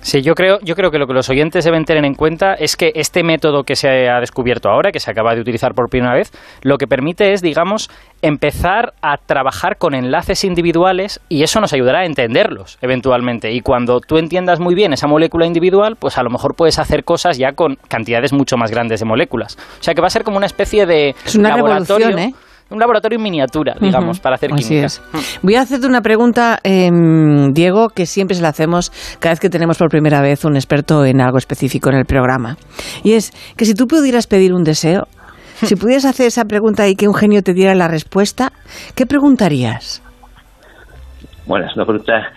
Sí, 0.02 0.22
yo 0.22 0.34
creo, 0.36 0.60
yo 0.62 0.76
creo 0.76 0.92
que 0.92 0.98
lo 0.98 1.08
que 1.08 1.14
los 1.14 1.30
oyentes 1.30 1.66
deben 1.66 1.86
tener 1.86 2.06
en 2.06 2.16
cuenta 2.16 2.54
es 2.54 2.76
que 2.76 2.92
este 2.96 3.24
método 3.24 3.64
que 3.64 3.76
se 3.76 4.10
ha 4.10 4.20
descubierto 4.20 4.70
ahora, 4.70 4.92
que 4.92 5.00
se 5.00 5.12
acaba 5.12 5.36
de 5.36 5.42
utilizar 5.42 5.74
por 5.74 5.90
primera 5.90 6.14
vez, 6.14 6.32
lo 6.62 6.78
que 6.78 6.88
permite 6.88 7.34
es, 7.34 7.42
digamos, 7.42 7.90
empezar 8.22 8.94
a 9.02 9.18
trabajar 9.18 9.78
con 9.78 9.94
enlaces 9.94 10.44
individuales 10.44 11.20
y 11.30 11.44
eso 11.44 11.60
nos 11.60 11.74
ayudará 11.74 12.00
a 12.00 12.06
entenderlos 12.06 12.78
eventualmente. 12.82 13.52
Y 13.52 13.62
cuando 13.62 14.00
tú 14.00 14.18
entiendas 14.18 14.60
muy 14.60 14.76
bien 14.76 14.94
esa 14.94 15.08
molécula 15.08 15.46
individual, 15.46 15.96
pues 15.98 16.18
a 16.18 16.24
lo 16.24 16.30
mejor 16.30 16.56
puedes 16.56 16.80
hacer 16.80 17.04
cosas 17.04 17.38
ya 17.38 17.54
con 17.54 17.78
cantidades 17.88 18.34
mucho 18.34 18.58
más 18.58 18.72
grandes 18.72 19.00
de 19.00 19.06
moléculas. 19.06 19.58
O 19.80 19.84
sea 19.84 19.94
que 19.94 20.02
va 20.02 20.08
a 20.08 20.12
ser 20.12 20.24
como 20.24 20.38
una 20.38 20.46
especie 20.46 20.86
de 20.86 21.16
es 21.26 21.36
una 21.36 21.50
laboratorio. 21.50 22.18
¿eh? 22.18 22.34
Un 22.70 22.80
laboratorio 22.80 23.18
en 23.18 23.24
miniatura, 23.24 23.76
digamos, 23.80 24.20
para 24.20 24.36
hacer 24.36 24.52
química. 24.52 24.88
Voy 25.42 25.56
a 25.56 25.62
hacerte 25.62 25.88
una 25.88 26.02
pregunta, 26.02 26.60
em, 26.64 27.52
Diego, 27.52 27.90
que 27.90 28.06
siempre 28.06 28.36
se 28.36 28.44
la 28.44 28.50
hacemos 28.50 28.92
cada 29.20 29.34
vez 29.34 29.40
que 29.40 29.50
tenemos 29.50 29.78
por 29.78 29.90
primera 29.90 30.22
vez 30.22 30.46
un 30.46 30.56
experto 30.56 31.06
en 31.06 31.22
algo 31.22 31.38
específico 31.38 31.90
en 31.90 31.98
el 31.98 32.06
programa. 32.06 32.58
Y 33.04 33.14
es 33.14 33.32
que 33.58 33.66
si 33.66 33.74
tú 33.74 33.88
pudieras 33.88 34.28
pedir 34.28 34.54
un 34.54 34.64
deseo, 34.64 35.08
si 35.56 35.76
pudieras 35.76 36.06
hacer 36.06 36.28
esa 36.28 36.46
pregunta 36.46 36.88
y 36.88 36.96
que 36.96 37.08
un 37.08 37.14
genio 37.14 37.42
te 37.42 37.54
diera 37.54 37.74
la 37.76 37.88
respuesta, 37.88 38.52
¿qué 38.96 39.06
preguntarías? 39.06 40.04
Bueno, 41.48 41.66
es 41.66 41.76
una 41.76 41.86
pregunta. 41.86 42.32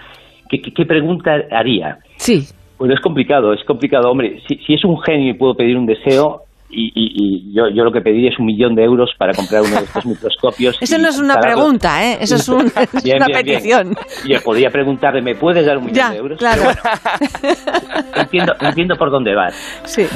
¿Qué, 0.49 0.85
pregunta 0.87 1.33
haría? 1.51 1.99
Sí. 2.17 2.47
Bueno, 2.79 2.95
es 2.95 3.01
complicado, 3.01 3.53
es 3.53 3.65
complicado. 3.65 4.11
Hombre, 4.11 4.41
si, 4.49 4.57
si 4.67 4.75
es 4.75 4.85
un 4.85 5.01
genio 5.03 5.31
y 5.31 5.35
puedo 5.35 5.55
pedir 5.55 5.77
un 5.77 5.87
deseo, 5.87 6.43
y, 6.73 7.53
yo, 7.55 7.69
yo, 7.69 7.85
lo 7.85 7.93
que 7.93 8.01
pedí 8.01 8.27
es 8.27 8.39
un 8.39 8.47
millón 8.47 8.75
de 8.75 8.85
euros 8.85 9.11
para 9.19 9.33
comprar 9.35 9.63
uno 9.63 9.77
de 9.77 9.85
estos 9.85 10.07
microscopios. 10.07 10.79
Eso 10.81 10.99
no 10.99 11.09
es 11.09 11.19
una 11.19 11.39
pregunta, 11.39 12.03
¿eh? 12.05 12.19
Eso 12.21 12.37
es, 12.37 12.49
una 12.49 13.27
petición. 13.27 13.95
Yo 14.27 14.41
podría 14.43 14.71
preguntarle, 14.71 15.23
¿me 15.23 15.35
puedes 15.35 15.67
dar 15.67 15.79
un 15.79 15.87
millón 15.87 16.13
de 16.13 16.19
euros? 16.19 16.39
Claro. 16.39 16.63
entiendo, 18.17 18.55
entiendo 18.61 18.97
por 18.97 19.11
dónde 19.11 19.35
vas. 19.35 19.55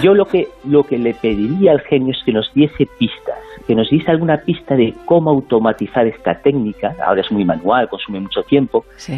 Yo 0.02 0.14
lo 0.14 0.24
que, 0.24 0.48
lo 0.64 0.82
que 0.82 0.98
le 0.98 1.14
pediría 1.14 1.72
al 1.72 1.80
genio 1.80 2.12
es 2.12 2.22
que 2.24 2.32
nos 2.32 2.50
diese 2.54 2.86
pistas, 2.98 3.38
que 3.66 3.74
nos 3.74 3.88
diese 3.90 4.10
alguna 4.10 4.38
pista 4.38 4.74
de 4.74 4.94
cómo 5.04 5.30
automatizar 5.30 6.06
esta 6.06 6.34
técnica. 6.40 6.94
Ahora 7.06 7.20
es 7.20 7.30
muy 7.30 7.44
manual, 7.44 7.88
consume 7.88 8.20
mucho 8.20 8.42
tiempo. 8.42 8.84
Sí 8.96 9.14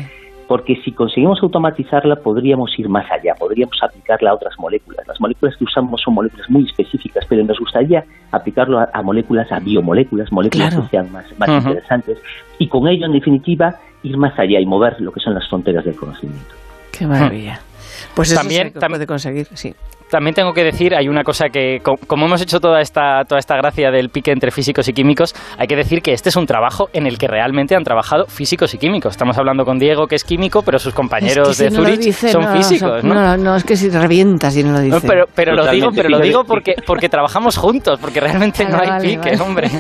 porque 0.48 0.76
si 0.82 0.92
conseguimos 0.92 1.40
automatizarla 1.42 2.16
podríamos 2.16 2.76
ir 2.78 2.88
más 2.88 3.08
allá, 3.12 3.34
podríamos 3.38 3.78
aplicarla 3.82 4.30
a 4.30 4.34
otras 4.34 4.58
moléculas. 4.58 5.06
Las 5.06 5.20
moléculas 5.20 5.54
que 5.56 5.64
usamos 5.64 6.00
son 6.00 6.14
moléculas 6.14 6.48
muy 6.50 6.64
específicas, 6.64 7.24
pero 7.28 7.44
nos 7.44 7.60
gustaría 7.60 8.04
aplicarlo 8.32 8.80
a, 8.80 9.02
moléculas, 9.02 9.52
a 9.52 9.60
biomoléculas, 9.60 10.32
moléculas 10.32 10.74
que 10.74 10.88
sean 10.88 11.12
más, 11.12 11.26
más 11.38 11.48
interesantes 11.50 12.18
y 12.58 12.66
con 12.66 12.88
ello, 12.88 13.06
en 13.06 13.12
definitiva, 13.12 13.76
ir 14.02 14.16
más 14.16 14.36
allá 14.38 14.58
y 14.58 14.66
mover 14.66 15.00
lo 15.00 15.12
que 15.12 15.20
son 15.20 15.34
las 15.34 15.46
fronteras 15.48 15.84
del 15.84 15.96
conocimiento. 15.96 16.54
Qué 16.98 17.06
maravilla. 17.06 17.60
Pues 18.14 18.30
eso 18.30 18.40
también, 18.40 18.72
se 18.72 18.80
puede 18.80 19.06
conseguir, 19.06 19.48
sí 19.54 19.74
también 20.08 20.34
tengo 20.34 20.52
que 20.52 20.64
decir, 20.64 20.94
hay 20.94 21.08
una 21.08 21.22
cosa 21.22 21.48
que, 21.48 21.80
como 21.82 22.26
hemos 22.26 22.40
hecho 22.40 22.60
toda 22.60 22.80
esta, 22.80 23.24
toda 23.24 23.38
esta 23.38 23.56
gracia 23.56 23.90
del 23.90 24.10
pique 24.10 24.32
entre 24.32 24.50
físicos 24.50 24.88
y 24.88 24.92
químicos, 24.92 25.34
hay 25.58 25.66
que 25.66 25.76
decir 25.76 26.02
que 26.02 26.12
este 26.12 26.30
es 26.30 26.36
un 26.36 26.46
trabajo 26.46 26.88
en 26.92 27.06
el 27.06 27.18
que 27.18 27.28
realmente 27.28 27.76
han 27.76 27.84
trabajado 27.84 28.26
físicos 28.26 28.74
y 28.74 28.78
químicos. 28.78 29.12
Estamos 29.12 29.36
hablando 29.38 29.64
con 29.64 29.78
Diego, 29.78 30.06
que 30.06 30.16
es 30.16 30.24
químico, 30.24 30.62
pero 30.62 30.78
sus 30.78 30.94
compañeros 30.94 31.58
de 31.58 31.70
Zurich 31.70 32.12
son 32.12 32.56
físicos, 32.56 33.04
¿no? 33.04 33.14
¿no? 33.14 33.36
No, 33.36 33.56
es 33.56 33.64
que 33.64 33.76
si 33.76 33.90
revientas 33.90 34.56
y 34.56 34.64
no 34.64 34.72
lo 34.72 34.80
dices. 34.80 35.02
pero, 35.06 35.26
pero 35.34 35.54
lo 35.54 35.70
digo, 35.70 35.90
pero 35.94 36.08
lo 36.08 36.18
digo 36.18 36.44
porque, 36.44 36.76
porque 36.86 37.08
trabajamos 37.08 37.56
juntos, 37.56 37.98
porque 38.00 38.20
realmente 38.20 38.64
no 38.66 38.78
hay 38.80 39.00
pique, 39.00 39.36
hombre. 39.40 39.68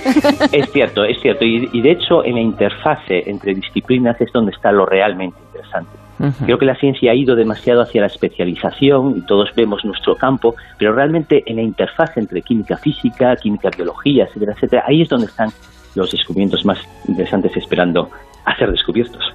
Es 0.52 0.70
cierto, 0.72 1.04
es 1.04 1.20
cierto. 1.20 1.44
y 1.44 1.80
de 1.80 1.90
hecho, 1.90 2.24
en 2.24 2.34
la 2.34 2.40
interfase 2.40 3.22
entre 3.26 3.54
disciplinas 3.54 4.20
es 4.20 4.30
donde 4.32 4.52
está 4.52 4.72
lo 4.72 4.86
realmente 4.86 5.38
interesante. 5.46 6.07
Creo 6.44 6.58
que 6.58 6.66
la 6.66 6.74
ciencia 6.74 7.12
ha 7.12 7.14
ido 7.14 7.36
demasiado 7.36 7.82
hacia 7.82 8.00
la 8.00 8.08
especialización 8.08 9.18
y 9.18 9.20
todos 9.22 9.50
vemos 9.54 9.84
nuestro 9.84 10.16
campo, 10.16 10.54
pero 10.76 10.92
realmente 10.92 11.42
en 11.46 11.56
la 11.56 11.62
interfaz 11.62 12.16
entre 12.16 12.42
química 12.42 12.76
física, 12.76 13.36
química 13.36 13.70
biología, 13.76 14.24
etcétera, 14.24 14.52
etcétera, 14.54 14.84
ahí 14.86 15.02
es 15.02 15.08
donde 15.08 15.26
están 15.26 15.50
los 15.94 16.10
descubrimientos 16.10 16.64
más 16.64 16.78
interesantes 17.06 17.56
esperando 17.56 18.10
a 18.44 18.56
ser 18.56 18.70
descubiertos. 18.70 19.32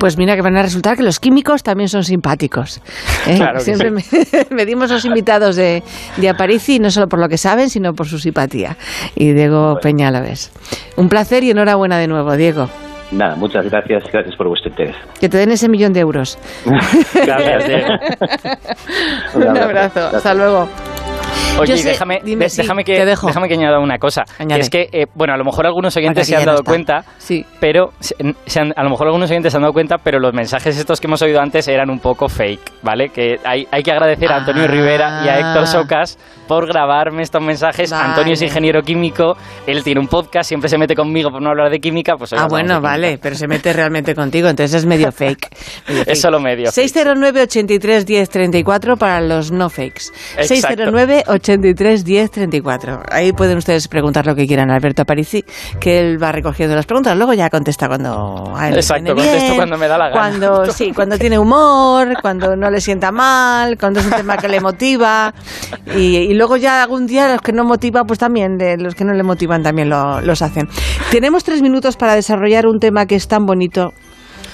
Pues 0.00 0.16
mira 0.16 0.34
que 0.36 0.42
van 0.42 0.56
a 0.56 0.62
resultar 0.62 0.96
que 0.96 1.02
los 1.02 1.20
químicos 1.20 1.62
también 1.62 1.88
son 1.88 2.04
simpáticos. 2.04 2.80
¿eh? 3.26 3.38
Siempre 3.58 3.92
medimos 4.50 4.90
los 4.90 5.04
invitados 5.04 5.56
de, 5.56 5.82
de 6.16 6.28
Aparici 6.28 6.78
no 6.78 6.90
solo 6.90 7.08
por 7.08 7.18
lo 7.18 7.28
que 7.28 7.38
saben, 7.38 7.70
sino 7.70 7.94
por 7.94 8.06
su 8.06 8.18
simpatía. 8.18 8.76
Y 9.14 9.32
Diego 9.32 9.78
Peñaloves. 9.80 10.52
Un 10.96 11.08
placer 11.08 11.44
y 11.44 11.50
enhorabuena 11.50 11.98
de 11.98 12.08
nuevo, 12.08 12.36
Diego. 12.36 12.68
Nada, 13.12 13.36
muchas 13.36 13.64
gracias, 13.70 14.04
gracias 14.12 14.34
por 14.36 14.48
vuestro 14.48 14.70
interés. 14.70 14.96
Que 15.20 15.28
te 15.28 15.38
den 15.38 15.52
ese 15.52 15.68
millón 15.68 15.92
de 15.92 16.00
euros. 16.00 16.38
gracias. 17.14 18.00
Un 19.34 19.56
abrazo, 19.56 20.08
hasta 20.16 20.34
luego. 20.34 20.68
Oye, 21.58 21.82
déjame, 21.82 22.20
déjame, 22.22 22.84
que, 22.84 23.04
déjame 23.04 23.48
que 23.48 23.54
añada 23.54 23.78
una 23.78 23.98
cosa. 23.98 24.24
es 24.48 24.70
que, 24.70 24.88
eh, 24.92 25.06
bueno, 25.14 25.32
a 25.34 25.36
lo 25.36 25.44
mejor 25.44 25.66
algunos 25.66 25.96
oyentes 25.96 26.26
se 26.26 26.36
han 26.36 26.44
dado 26.44 26.62
cuenta, 26.62 27.04
sí. 27.18 27.44
pero 27.60 27.92
a 28.76 28.82
lo 28.82 28.90
mejor 28.90 29.06
algunos 29.06 29.30
oyentes 29.30 29.52
se 29.52 29.56
han 29.56 29.62
dado 29.62 29.72
cuenta, 29.72 29.96
pero 30.02 30.18
los 30.18 30.34
mensajes 30.34 30.76
estos 30.76 31.00
que 31.00 31.06
hemos 31.06 31.22
oído 31.22 31.40
antes 31.40 31.66
eran 31.68 31.88
un 31.90 31.98
poco 31.98 32.28
fake, 32.28 32.82
¿vale? 32.82 33.08
Que 33.08 33.36
hay, 33.44 33.66
hay 33.70 33.82
que 33.82 33.90
agradecer 33.90 34.30
a 34.30 34.36
Antonio 34.36 34.66
Rivera 34.66 35.22
y 35.24 35.28
a 35.28 35.38
Héctor 35.38 35.62
ah. 35.62 35.66
Socas 35.66 36.18
por 36.46 36.66
grabarme 36.66 37.22
estos 37.22 37.42
mensajes. 37.42 37.92
Antonio 37.92 38.34
es 38.34 38.42
ingeniero 38.42 38.82
químico, 38.82 39.36
él 39.66 39.82
tiene 39.82 40.00
un 40.00 40.08
podcast, 40.08 40.48
siempre 40.48 40.68
se 40.68 40.76
mete 40.78 40.94
conmigo 40.94 41.30
por 41.30 41.42
no 41.42 41.50
hablar 41.50 41.70
de 41.70 41.80
química. 41.80 42.16
Pues 42.16 42.32
ah, 42.34 42.46
bueno, 42.48 42.80
vale, 42.80 43.18
pero 43.20 43.34
se 43.34 43.48
mete 43.48 43.72
realmente 43.72 44.14
contigo, 44.14 44.48
entonces 44.48 44.74
es 44.74 44.86
medio 44.86 45.10
fake. 45.12 45.48
Es 46.06 46.20
solo 46.20 46.38
medio. 46.38 46.70
609 46.70 47.42
83 47.42 48.06
10 48.06 48.28
34 48.28 48.96
para 48.96 49.20
los 49.20 49.50
no 49.50 49.70
fakes. 49.70 50.12
609 50.40 51.24
83 51.26 51.45
10 51.46 52.30
34. 52.30 53.02
Ahí 53.10 53.32
pueden 53.32 53.58
ustedes 53.58 53.88
preguntar 53.88 54.26
lo 54.26 54.34
que 54.34 54.46
quieran 54.46 54.70
a 54.70 54.74
Alberto 54.74 55.02
Aparici, 55.02 55.44
que 55.80 56.00
él 56.00 56.22
va 56.22 56.32
recogiendo 56.32 56.74
las 56.74 56.86
preguntas. 56.86 57.16
Luego 57.16 57.34
ya 57.34 57.48
contesta 57.50 57.86
cuando 57.88 58.52
a 58.56 58.68
él 58.68 58.74
Exacto, 58.74 59.14
contesto 59.14 59.54
cuando 59.54 59.78
me 59.78 59.88
da 59.88 59.98
la 59.98 60.08
gana. 60.08 60.20
Cuando, 60.20 60.72
sí, 60.72 60.92
cuando 60.92 61.18
tiene 61.18 61.38
humor, 61.38 62.14
cuando 62.20 62.56
no 62.56 62.70
le 62.70 62.80
sienta 62.80 63.12
mal, 63.12 63.78
cuando 63.78 64.00
es 64.00 64.06
un 64.06 64.12
tema 64.12 64.36
que 64.36 64.48
le 64.48 64.60
motiva. 64.60 65.32
Y, 65.94 66.34
luego 66.34 66.56
ya 66.56 66.82
algún 66.82 67.06
día 67.06 67.28
los 67.28 67.40
que 67.40 67.52
no 67.52 67.64
motivan, 67.64 68.06
pues 68.06 68.18
también, 68.18 68.56
de 68.56 68.76
los 68.76 68.94
que 68.94 69.04
no 69.04 69.12
le 69.12 69.22
motivan 69.22 69.62
también 69.62 69.88
lo, 69.88 70.20
los 70.20 70.42
hacen. 70.42 70.68
Tenemos 71.10 71.44
tres 71.44 71.62
minutos 71.62 71.96
para 71.96 72.14
desarrollar 72.14 72.66
un 72.66 72.78
tema 72.78 73.06
que 73.06 73.14
es 73.14 73.28
tan 73.28 73.46
bonito 73.46 73.92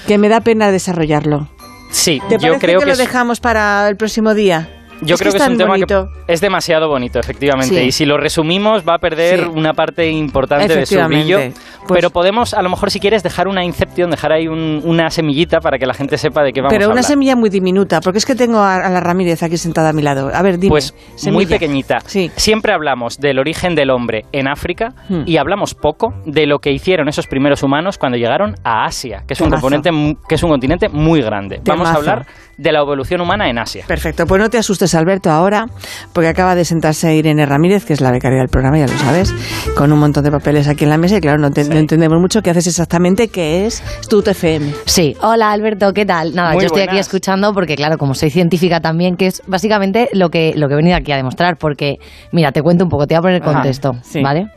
que 0.07 0.17
me 0.17 0.29
da 0.29 0.41
pena 0.41 0.71
desarrollarlo. 0.71 1.49
Sí, 1.91 2.21
¿Te 2.27 2.37
yo 2.39 2.57
creo 2.59 2.79
que, 2.79 2.85
que 2.85 2.91
lo 2.91 2.97
dejamos 2.97 3.39
para 3.39 3.87
el 3.87 3.97
próximo 3.97 4.33
día? 4.33 4.82
Yo 5.05 5.15
Es 5.15 5.21
creo 5.21 5.31
que 5.33 5.37
que, 5.37 5.43
es 5.43 5.49
un 5.49 5.57
tema 5.57 5.71
bonito. 5.71 6.09
que 6.25 6.33
es 6.33 6.41
demasiado 6.41 6.87
bonito, 6.87 7.19
efectivamente. 7.19 7.75
Sí. 7.75 7.81
Y 7.87 7.91
si 7.91 8.05
lo 8.05 8.17
resumimos, 8.17 8.83
va 8.87 8.95
a 8.95 8.99
perder 8.99 9.39
Sí. 9.41 9.45
una 9.53 9.73
parte 9.73 10.09
importante 10.09 10.75
de 10.75 10.85
su 10.85 10.99
brillo. 11.05 11.39
Pues- 11.87 11.97
pero 11.99 12.11
podemos, 12.11 12.53
a 12.53 12.61
lo 12.61 12.69
mejor, 12.69 12.91
si 12.91 12.99
quieres, 13.01 13.23
dejar 13.23 13.47
una 13.49 13.63
inception, 13.65 14.09
dejar 14.09 14.31
ahí 14.31 14.47
un- 14.47 14.81
una 14.85 15.09
semillita 15.09 15.59
para 15.59 15.77
que 15.77 15.85
la 15.85 15.93
gente 15.93 16.17
sepa 16.17 16.41
de 16.41 16.53
qué 16.53 16.61
vamos 16.61 16.71
Pero 16.73 16.85
a 16.85 16.87
una 16.87 16.93
hablar. 16.93 17.03
semilla 17.03 17.35
muy 17.35 17.49
diminuta, 17.49 17.99
porque 17.99 18.19
es 18.19 18.25
que 18.25 18.35
tengo 18.35 18.59
a, 18.59 18.75
a 18.77 18.89
la 18.89 19.01
Ramírez 19.01 19.43
aquí 19.43 19.57
sentada 19.57 19.89
a 19.89 19.93
mi 19.93 20.01
lado. 20.01 20.31
A 20.33 20.41
ver, 20.41 20.57
dime. 20.59 20.69
Pues 20.71 20.93
muy 21.29 21.45
pequeñita. 21.45 21.99
Sí. 22.05 22.31
Siempre 22.37 22.71
hablamos 22.73 23.19
del 23.19 23.37
origen 23.37 23.75
del 23.75 23.89
hombre 23.89 24.25
en 24.31 24.47
África 24.47 24.93
Hmm. 25.09 25.23
y 25.25 25.35
hablamos 25.37 25.73
poco 25.75 26.13
de 26.25 26.45
lo 26.47 26.59
que 26.59 26.71
hicieron 26.71 27.09
esos 27.09 27.27
primeros 27.27 27.63
humanos 27.63 27.97
cuando 27.97 28.17
llegaron 28.17 28.55
a 28.63 28.85
Asia, 28.85 29.23
que 29.27 29.33
es 29.33 29.41
un 29.41 29.49
componente 29.49 29.89
que 30.29 30.35
es 30.35 30.43
un 30.43 30.49
continente 30.51 30.87
muy 30.87 31.21
grande. 31.21 31.59
Vamos 31.65 31.89
a 31.89 31.95
hablar 31.95 32.25
de 32.57 32.71
la 32.71 32.79
evolución 32.79 33.21
humana 33.21 33.49
en 33.49 33.57
Asia. 33.57 33.85
Perfecto, 33.87 34.25
pues 34.25 34.41
no 34.41 34.49
te 34.49 34.57
asustes 34.57 34.93
Alberto 34.95 35.31
ahora, 35.31 35.65
porque 36.13 36.27
acaba 36.29 36.55
de 36.55 36.65
sentarse 36.65 37.15
Irene 37.15 37.45
Ramírez, 37.45 37.85
que 37.85 37.93
es 37.93 38.01
la 38.01 38.11
becaria 38.11 38.39
del 38.39 38.47
programa, 38.49 38.77
ya 38.77 38.85
lo 38.87 38.97
sabes, 38.99 39.33
con 39.75 39.91
un 39.91 39.99
montón 39.99 40.23
de 40.23 40.31
papeles 40.31 40.67
aquí 40.67 40.83
en 40.83 40.89
la 40.91 40.97
mesa 40.97 41.17
y 41.17 41.21
claro, 41.21 41.39
no, 41.39 41.49
te- 41.51 41.63
no 41.65 41.77
entendemos 41.77 42.19
mucho 42.19 42.41
qué 42.41 42.51
haces 42.51 42.67
exactamente, 42.67 43.27
qué 43.29 43.65
es 43.65 43.83
Stut 44.03 44.27
FM. 44.27 44.71
Sí, 44.85 45.15
hola 45.21 45.51
Alberto, 45.51 45.91
¿qué 45.93 46.05
tal? 46.05 46.33
Nada, 46.35 46.53
Muy 46.53 46.61
yo 46.63 46.67
estoy 46.67 46.83
aquí 46.83 46.97
escuchando 46.97 47.53
porque, 47.53 47.75
claro, 47.75 47.97
como 47.97 48.13
soy 48.13 48.29
científica 48.29 48.79
también, 48.79 49.15
que 49.15 49.27
es 49.27 49.41
básicamente 49.47 50.09
lo 50.13 50.29
que, 50.29 50.53
lo 50.55 50.67
que 50.67 50.73
he 50.73 50.77
venido 50.77 50.95
aquí 50.95 51.11
a 51.11 51.15
demostrar. 51.17 51.57
Porque, 51.57 51.97
mira, 52.31 52.51
te 52.51 52.61
cuento 52.61 52.83
un 52.83 52.89
poco, 52.89 53.07
te 53.07 53.15
voy 53.15 53.19
a 53.19 53.21
poner 53.21 53.41
Ajá, 53.41 53.53
contexto, 53.53 53.91
sí. 54.03 54.21
¿vale? 54.21 54.47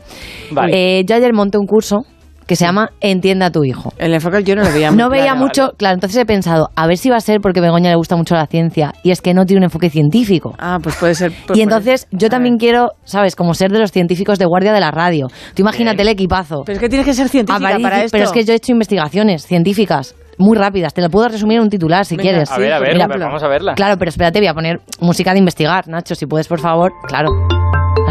Vale. 0.50 0.98
Eh, 1.00 1.04
yo 1.06 1.16
ayer 1.16 1.32
monté 1.32 1.58
un 1.58 1.66
curso 1.66 2.04
que 2.46 2.56
se 2.56 2.64
llama 2.64 2.90
Entienda 3.00 3.46
a 3.46 3.50
tu 3.50 3.64
hijo. 3.64 3.92
El 3.98 4.14
enfoque 4.14 4.42
yo 4.44 4.54
no 4.56 4.62
lo 4.62 4.72
veía 4.72 4.90
muy 4.92 4.98
No 4.98 5.10
veía 5.10 5.24
claro. 5.32 5.38
mucho, 5.40 5.72
claro, 5.76 5.94
entonces 5.94 6.16
he 6.20 6.26
pensado, 6.26 6.70
a 6.76 6.86
ver 6.86 6.96
si 6.96 7.10
va 7.10 7.16
a 7.16 7.20
ser 7.20 7.40
porque 7.40 7.58
a 7.60 7.62
Begoña 7.62 7.90
le 7.90 7.96
gusta 7.96 8.16
mucho 8.16 8.34
la 8.34 8.46
ciencia 8.46 8.92
y 9.02 9.10
es 9.10 9.20
que 9.20 9.34
no 9.34 9.44
tiene 9.44 9.58
un 9.60 9.64
enfoque 9.64 9.90
científico. 9.90 10.54
Ah, 10.58 10.78
pues 10.82 10.96
puede 10.96 11.14
ser. 11.14 11.32
pues 11.46 11.58
y 11.58 11.62
entonces 11.62 12.06
puede- 12.10 12.20
yo 12.22 12.28
también 12.30 12.54
ver. 12.54 12.60
quiero, 12.60 12.88
¿sabes? 13.04 13.34
Como 13.36 13.54
ser 13.54 13.70
de 13.70 13.78
los 13.78 13.90
científicos 13.92 14.38
de 14.38 14.46
guardia 14.46 14.72
de 14.72 14.80
la 14.80 14.90
radio. 14.90 15.28
Tú 15.54 15.62
imagínate 15.62 16.02
el 16.02 16.08
equipazo. 16.08 16.62
Pero 16.64 16.76
es 16.76 16.80
que 16.80 16.88
tienes 16.88 17.06
que 17.06 17.14
ser 17.14 17.28
científica 17.28 17.78
para 17.82 17.98
esto. 18.04 18.10
Pero 18.12 18.24
es 18.24 18.32
que 18.32 18.44
yo 18.44 18.52
he 18.52 18.56
hecho 18.56 18.72
investigaciones 18.72 19.44
científicas 19.46 20.14
muy 20.38 20.56
rápidas. 20.56 20.92
Te 20.94 21.00
lo 21.00 21.08
puedo 21.08 21.28
resumir 21.28 21.56
en 21.56 21.62
un 21.64 21.70
titular 21.70 22.04
si 22.04 22.14
Venga, 22.16 22.30
quieres. 22.30 22.50
A 22.52 22.58
ver, 22.58 22.72
a 22.72 22.78
ver, 22.78 22.96
ejemplo. 22.96 23.18
vamos 23.18 23.42
a 23.42 23.48
verla. 23.48 23.74
Claro, 23.74 23.96
pero 23.98 24.10
espérate, 24.10 24.38
voy 24.38 24.48
a 24.48 24.54
poner 24.54 24.80
música 25.00 25.32
de 25.32 25.38
investigar, 25.38 25.88
Nacho, 25.88 26.14
si 26.14 26.26
puedes, 26.26 26.46
por 26.46 26.60
favor. 26.60 26.92
Claro. 27.08 27.55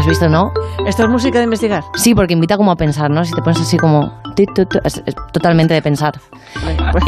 ¿Has 0.06 0.10
visto, 0.10 0.28
no? 0.28 0.52
¿Esto 0.86 1.02
es 1.02 1.08
música 1.08 1.38
de 1.38 1.44
investigar? 1.46 1.82
Sí, 1.96 2.14
porque 2.14 2.32
invita 2.32 2.56
como 2.56 2.70
a 2.70 2.76
pensar, 2.76 3.10
¿no? 3.10 3.24
Si 3.24 3.32
te 3.32 3.42
pones 3.42 3.60
así 3.60 3.76
como... 3.76 4.12
Es, 4.84 5.02
es 5.04 5.14
totalmente 5.32 5.74
de 5.74 5.82
pensar. 5.82 6.12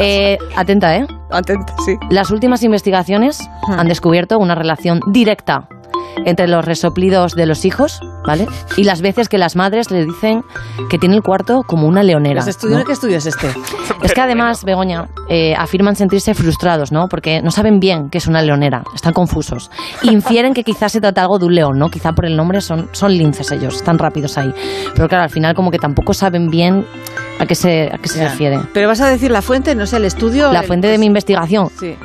Eh, 0.00 0.36
atenta, 0.56 0.96
¿eh? 0.96 1.06
atenta, 1.30 1.74
sí. 1.84 1.94
Las 2.10 2.32
últimas 2.32 2.64
investigaciones 2.64 3.48
Hmm. 3.68 3.78
han 3.78 3.86
descubierto 3.88 4.38
una 4.38 4.56
relación 4.56 4.98
directa 5.12 5.68
entre 6.24 6.48
los 6.48 6.64
resoplidos 6.64 7.34
de 7.34 7.46
los 7.46 7.64
hijos, 7.64 8.00
¿vale? 8.26 8.46
Y 8.76 8.84
las 8.84 9.00
veces 9.00 9.28
que 9.28 9.38
las 9.38 9.56
madres 9.56 9.90
le 9.90 10.04
dicen 10.04 10.42
que 10.90 10.98
tiene 10.98 11.16
el 11.16 11.22
cuarto 11.22 11.62
como 11.66 11.86
una 11.86 12.02
leonera. 12.02 12.36
¿Los 12.40 12.48
estudios 12.48 12.78
¿no? 12.80 12.84
qué 12.84 12.92
estudio 12.92 13.16
es 13.18 13.26
este? 13.26 13.48
Es 14.02 14.12
que 14.14 14.20
además, 14.20 14.64
Begoña, 14.64 15.08
eh, 15.28 15.54
afirman 15.58 15.96
sentirse 15.96 16.32
frustrados, 16.32 16.92
¿no? 16.92 17.08
Porque 17.08 17.42
no 17.42 17.50
saben 17.50 17.80
bien 17.80 18.10
qué 18.10 18.18
es 18.18 18.28
una 18.28 18.42
leonera, 18.42 18.84
están 18.94 19.12
confusos. 19.12 19.70
Infieren 20.02 20.54
que 20.54 20.62
quizás 20.62 20.92
se 20.92 21.00
trata 21.00 21.22
algo 21.22 21.38
de 21.40 21.46
un 21.46 21.54
león, 21.54 21.78
¿no? 21.78 21.88
Quizá 21.90 22.12
por 22.12 22.24
el 22.24 22.36
nombre 22.36 22.60
son, 22.60 22.88
son 22.92 23.12
linces 23.18 23.50
ellos, 23.50 23.74
están 23.74 23.98
rápidos 23.98 24.38
ahí. 24.38 24.52
Pero 24.94 25.08
claro, 25.08 25.24
al 25.24 25.30
final 25.30 25.54
como 25.54 25.70
que 25.72 25.78
tampoco 25.78 26.14
saben 26.14 26.48
bien 26.48 26.86
a 27.40 27.46
qué 27.46 27.56
se, 27.56 27.90
a 27.92 27.98
qué 27.98 28.08
se 28.08 28.22
refiere. 28.22 28.60
Pero 28.72 28.86
vas 28.88 29.00
a 29.00 29.08
decir 29.08 29.30
la 29.32 29.42
fuente, 29.42 29.74
no 29.74 29.84
sé, 29.86 29.96
el 29.96 30.04
estudio. 30.04 30.52
La 30.52 30.60
el- 30.60 30.66
fuente 30.66 30.86
de 30.86 30.98
mi 30.98 31.06
investigación, 31.06 31.68
Sí. 31.78 31.96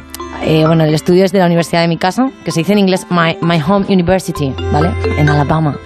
Eh, 0.42 0.66
bueno, 0.66 0.84
el 0.84 0.94
estudio 0.94 1.24
es 1.26 1.32
de 1.32 1.40
la 1.40 1.46
Universidad 1.46 1.82
de 1.82 1.88
mi 1.88 1.98
casa, 1.98 2.30
que 2.44 2.52
se 2.52 2.62
dice 2.62 2.74
en 2.74 2.80
inglés 2.80 3.06
My, 3.10 3.38
My 3.42 3.62
Home 3.62 3.86
University, 3.90 4.54
¿vale? 4.72 4.92
En 5.18 5.30
Alabama. 5.30 5.78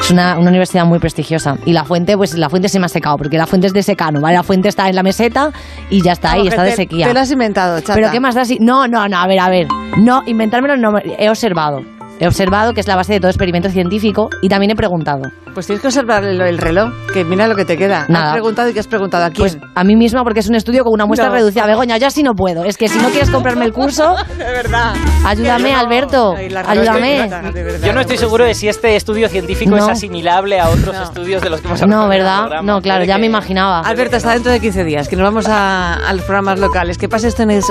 Es 0.00 0.10
una, 0.10 0.38
una 0.38 0.48
universidad 0.48 0.86
muy 0.86 0.98
prestigiosa. 0.98 1.58
Y 1.66 1.72
la 1.72 1.84
fuente, 1.84 2.16
pues 2.16 2.34
la 2.34 2.48
fuente 2.48 2.68
se 2.68 2.78
me 2.78 2.86
ha 2.86 2.88
secado, 2.88 3.18
porque 3.18 3.36
la 3.36 3.46
fuente 3.46 3.66
es 3.66 3.72
de 3.72 3.82
secano, 3.82 4.20
¿vale? 4.20 4.36
La 4.36 4.42
fuente 4.42 4.68
está 4.68 4.88
en 4.88 4.96
la 4.96 5.02
meseta 5.02 5.52
y 5.90 6.02
ya 6.02 6.12
está 6.12 6.32
ahí, 6.32 6.48
está 6.48 6.62
de 6.62 6.72
sequía. 6.72 7.08
Te 7.08 7.14
lo 7.14 7.20
has 7.20 7.30
inventado, 7.30 7.80
chata. 7.80 7.94
Pero 7.94 8.10
¿qué 8.10 8.20
más 8.20 8.34
da 8.34 8.44
si.? 8.44 8.58
No, 8.58 8.88
no, 8.88 9.08
no, 9.08 9.18
a 9.18 9.26
ver, 9.26 9.40
a 9.40 9.48
ver. 9.48 9.66
No, 9.98 10.22
inventármelo 10.26 10.76
no. 10.76 10.98
He 10.98 11.28
observado. 11.28 11.97
He 12.20 12.26
observado 12.26 12.74
que 12.74 12.80
es 12.80 12.86
la 12.88 12.96
base 12.96 13.12
de 13.12 13.20
todo 13.20 13.30
experimento 13.30 13.68
científico 13.70 14.28
y 14.42 14.48
también 14.48 14.70
he 14.72 14.76
preguntado. 14.76 15.22
Pues 15.54 15.66
tienes 15.66 15.80
que 15.80 15.88
observar 15.88 16.24
el, 16.24 16.40
el 16.40 16.58
reloj, 16.58 16.90
que 17.12 17.24
mira 17.24 17.46
lo 17.46 17.54
que 17.56 17.64
te 17.64 17.76
queda. 17.76 18.06
Nada. 18.08 18.26
Has 18.28 18.32
preguntado 18.32 18.68
y 18.68 18.72
que 18.74 18.80
has 18.80 18.86
preguntado 18.86 19.24
a 19.24 19.30
quién. 19.30 19.38
Pues 19.38 19.58
a 19.74 19.84
mí 19.84 19.96
misma, 19.96 20.22
porque 20.24 20.40
es 20.40 20.48
un 20.48 20.54
estudio 20.54 20.84
con 20.84 20.92
una 20.92 21.06
muestra 21.06 21.28
No. 21.28 21.34
reducida. 21.34 21.66
Begoña, 21.66 21.96
yo 21.98 22.06
así 22.06 22.22
no 22.22 22.34
puedo. 22.34 22.64
Es 22.64 22.76
que 22.76 22.88
si 22.88 22.98
no 22.98 23.08
quieres 23.10 23.30
comprarme 23.30 23.64
el 23.64 23.72
curso, 23.72 24.14
de 24.36 24.44
verdad. 24.44 24.94
ayúdame, 25.24 25.74
Alberto. 25.74 26.34
Ayúdame. 26.66 27.28
verdad, 27.28 27.86
Yo 27.86 27.92
no 27.92 28.00
estoy 28.00 28.18
seguro 28.18 28.44
de 28.44 28.54
si 28.54 28.68
este 28.68 28.96
estudio 28.96 29.28
científico 29.28 29.76
es 29.76 29.84
asimilable 29.88 30.60
a 30.60 30.68
otros 30.68 30.94
No. 30.94 31.02
estudios 31.02 31.42
de 31.42 31.50
los 31.50 31.60
que 31.60 31.68
hemos 31.68 31.82
hablado. 31.82 32.02
No, 32.02 32.08
¿verdad? 32.08 32.40
programa. 32.40 32.72
No, 32.72 32.80
claro, 32.82 33.04
ya 33.04 33.14
que- 33.14 33.20
me 33.20 33.26
imaginaba. 33.26 33.80
Alberto, 33.80 34.16
hasta 34.16 34.32
dentro 34.32 34.52
de 34.52 34.60
15 34.60 34.84
días, 34.84 35.08
que 35.08 35.16
nos 35.16 35.24
vamos 35.24 35.46
a, 35.48 35.94
a 35.94 36.12
los 36.12 36.22
programas 36.24 36.58
locales. 36.58 36.98
Que 36.98 37.08
pase 37.08 37.28
esto 37.28 37.42
en 37.42 37.50
el... 37.52 37.62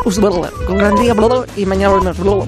Con 0.65 0.77
gran 0.77 0.95
día 0.95 1.13
y 1.55 1.65
mañana 1.65 1.93
volvemos. 1.93 2.47